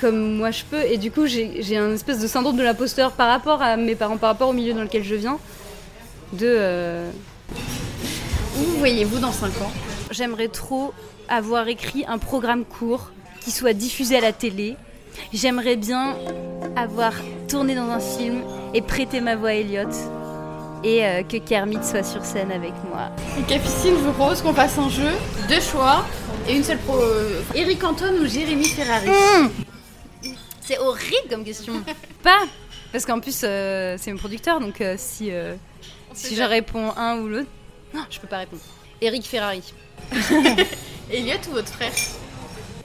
comme 0.00 0.36
moi 0.36 0.50
je 0.50 0.64
peux. 0.64 0.82
Et 0.82 0.98
du 0.98 1.10
coup, 1.10 1.26
j'ai 1.26 1.76
un 1.76 1.92
espèce 1.94 2.20
de 2.20 2.26
syndrome 2.26 2.56
de 2.56 2.62
l'imposteur 2.62 3.12
par 3.12 3.28
rapport 3.28 3.62
à 3.62 3.76
mes 3.76 3.94
parents, 3.94 4.16
par 4.16 4.30
rapport 4.30 4.50
au 4.50 4.52
milieu 4.52 4.74
dans 4.74 4.82
lequel 4.82 5.04
je 5.04 5.14
viens. 5.14 5.38
De. 6.32 7.04
Où 8.56 8.60
vous 8.60 8.78
voyez-vous 8.78 9.18
dans 9.18 9.32
5 9.32 9.46
ans? 9.62 9.72
J'aimerais 10.10 10.48
trop 10.48 10.92
avoir 11.28 11.68
écrit 11.68 12.04
un 12.06 12.18
programme 12.18 12.64
court 12.64 13.10
qui 13.40 13.50
soit 13.50 13.72
diffusé 13.72 14.16
à 14.16 14.20
la 14.20 14.32
télé. 14.32 14.76
J'aimerais 15.32 15.76
bien 15.76 16.16
avoir 16.76 17.12
tourné 17.48 17.74
dans 17.74 17.88
un 17.90 18.00
film 18.00 18.42
et 18.74 18.82
prêté 18.82 19.20
ma 19.20 19.36
voix 19.36 19.50
à 19.50 19.54
Elliot. 19.54 19.88
Et 20.82 21.04
euh, 21.04 21.22
que 21.22 21.38
Kermit 21.38 21.78
soit 21.82 22.02
sur 22.02 22.24
scène 22.24 22.52
avec 22.52 22.72
moi. 22.90 23.08
Et 23.38 23.42
Capucine, 23.42 23.94
je 23.96 24.04
vous 24.04 24.12
propose 24.12 24.42
qu'on 24.42 24.52
fasse 24.52 24.76
un 24.78 24.90
jeu, 24.90 25.08
deux 25.48 25.60
choix 25.60 26.04
et 26.46 26.54
une 26.54 26.62
seule 26.62 26.78
pro. 26.78 26.98
euh, 26.98 27.40
Eric 27.54 27.82
Antoine 27.84 28.18
ou 28.18 28.26
Jérémy 28.26 28.66
Ferrari? 28.66 29.08
C'est 30.60 30.78
horrible 30.78 31.28
comme 31.30 31.42
question. 31.44 31.74
Pas 32.22 32.40
Parce 32.92 33.06
qu'en 33.06 33.18
plus, 33.18 33.40
euh, 33.44 33.96
c'est 33.98 34.12
mon 34.12 34.18
producteur, 34.18 34.60
donc 34.60 34.80
euh, 34.82 34.94
si, 34.98 35.28
euh, 35.30 35.54
si 36.12 36.36
je 36.36 36.42
réponds 36.42 36.92
un 36.98 37.18
ou 37.18 37.28
l'autre, 37.28 37.48
non, 37.94 38.04
je 38.10 38.18
peux 38.18 38.26
pas 38.26 38.38
répondre. 38.38 38.62
Eric 39.00 39.24
Ferrari. 39.26 39.62
Elliot 41.10 41.36
ou 41.48 41.52
votre 41.52 41.68
frère? 41.72 41.92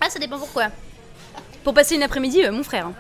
Ah, 0.02 0.10
ça 0.10 0.20
dépend 0.20 0.38
pourquoi. 0.38 0.68
Pour 1.64 1.74
passer 1.74 1.96
une 1.96 2.04
après-midi, 2.04 2.44
euh, 2.44 2.52
mon 2.52 2.64
frère. 2.64 2.88
hein. 2.88 2.94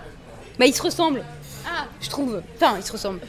Bah, 0.58 0.65
il 0.65 0.74
se 0.76 0.82
ressemble, 0.82 1.24
Ah 1.65 1.86
je 2.02 2.10
trouve. 2.10 2.41
Enfin, 2.56 2.76
il 2.78 2.84
se 2.84 2.91
ressemble. 2.91 3.19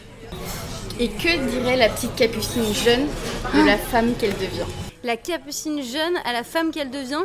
Et 0.99 1.09
que 1.09 1.37
dirait 1.51 1.77
la 1.77 1.89
petite 1.89 2.15
Capucine 2.17 2.75
jeune 2.75 3.07
de 3.55 3.65
la 3.67 3.79
femme 3.79 4.15
qu'elle 4.19 4.35
devient? 4.35 4.67
La 5.03 5.17
capucine 5.17 5.83
jeune 5.83 6.17
à 6.25 6.33
la 6.33 6.45
femme 6.45 6.71
qu'elle 6.73 6.91
devient? 6.91 7.23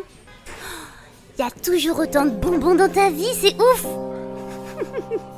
Y 1.38 1.41
a 1.41 1.52
toujours 1.52 2.00
autant 2.00 2.26
de 2.26 2.30
bonbons 2.32 2.76
dans 2.76 2.89
ta 2.91 3.10
vie, 3.10 3.34
c'est 3.41 3.56
ouf 3.62 3.86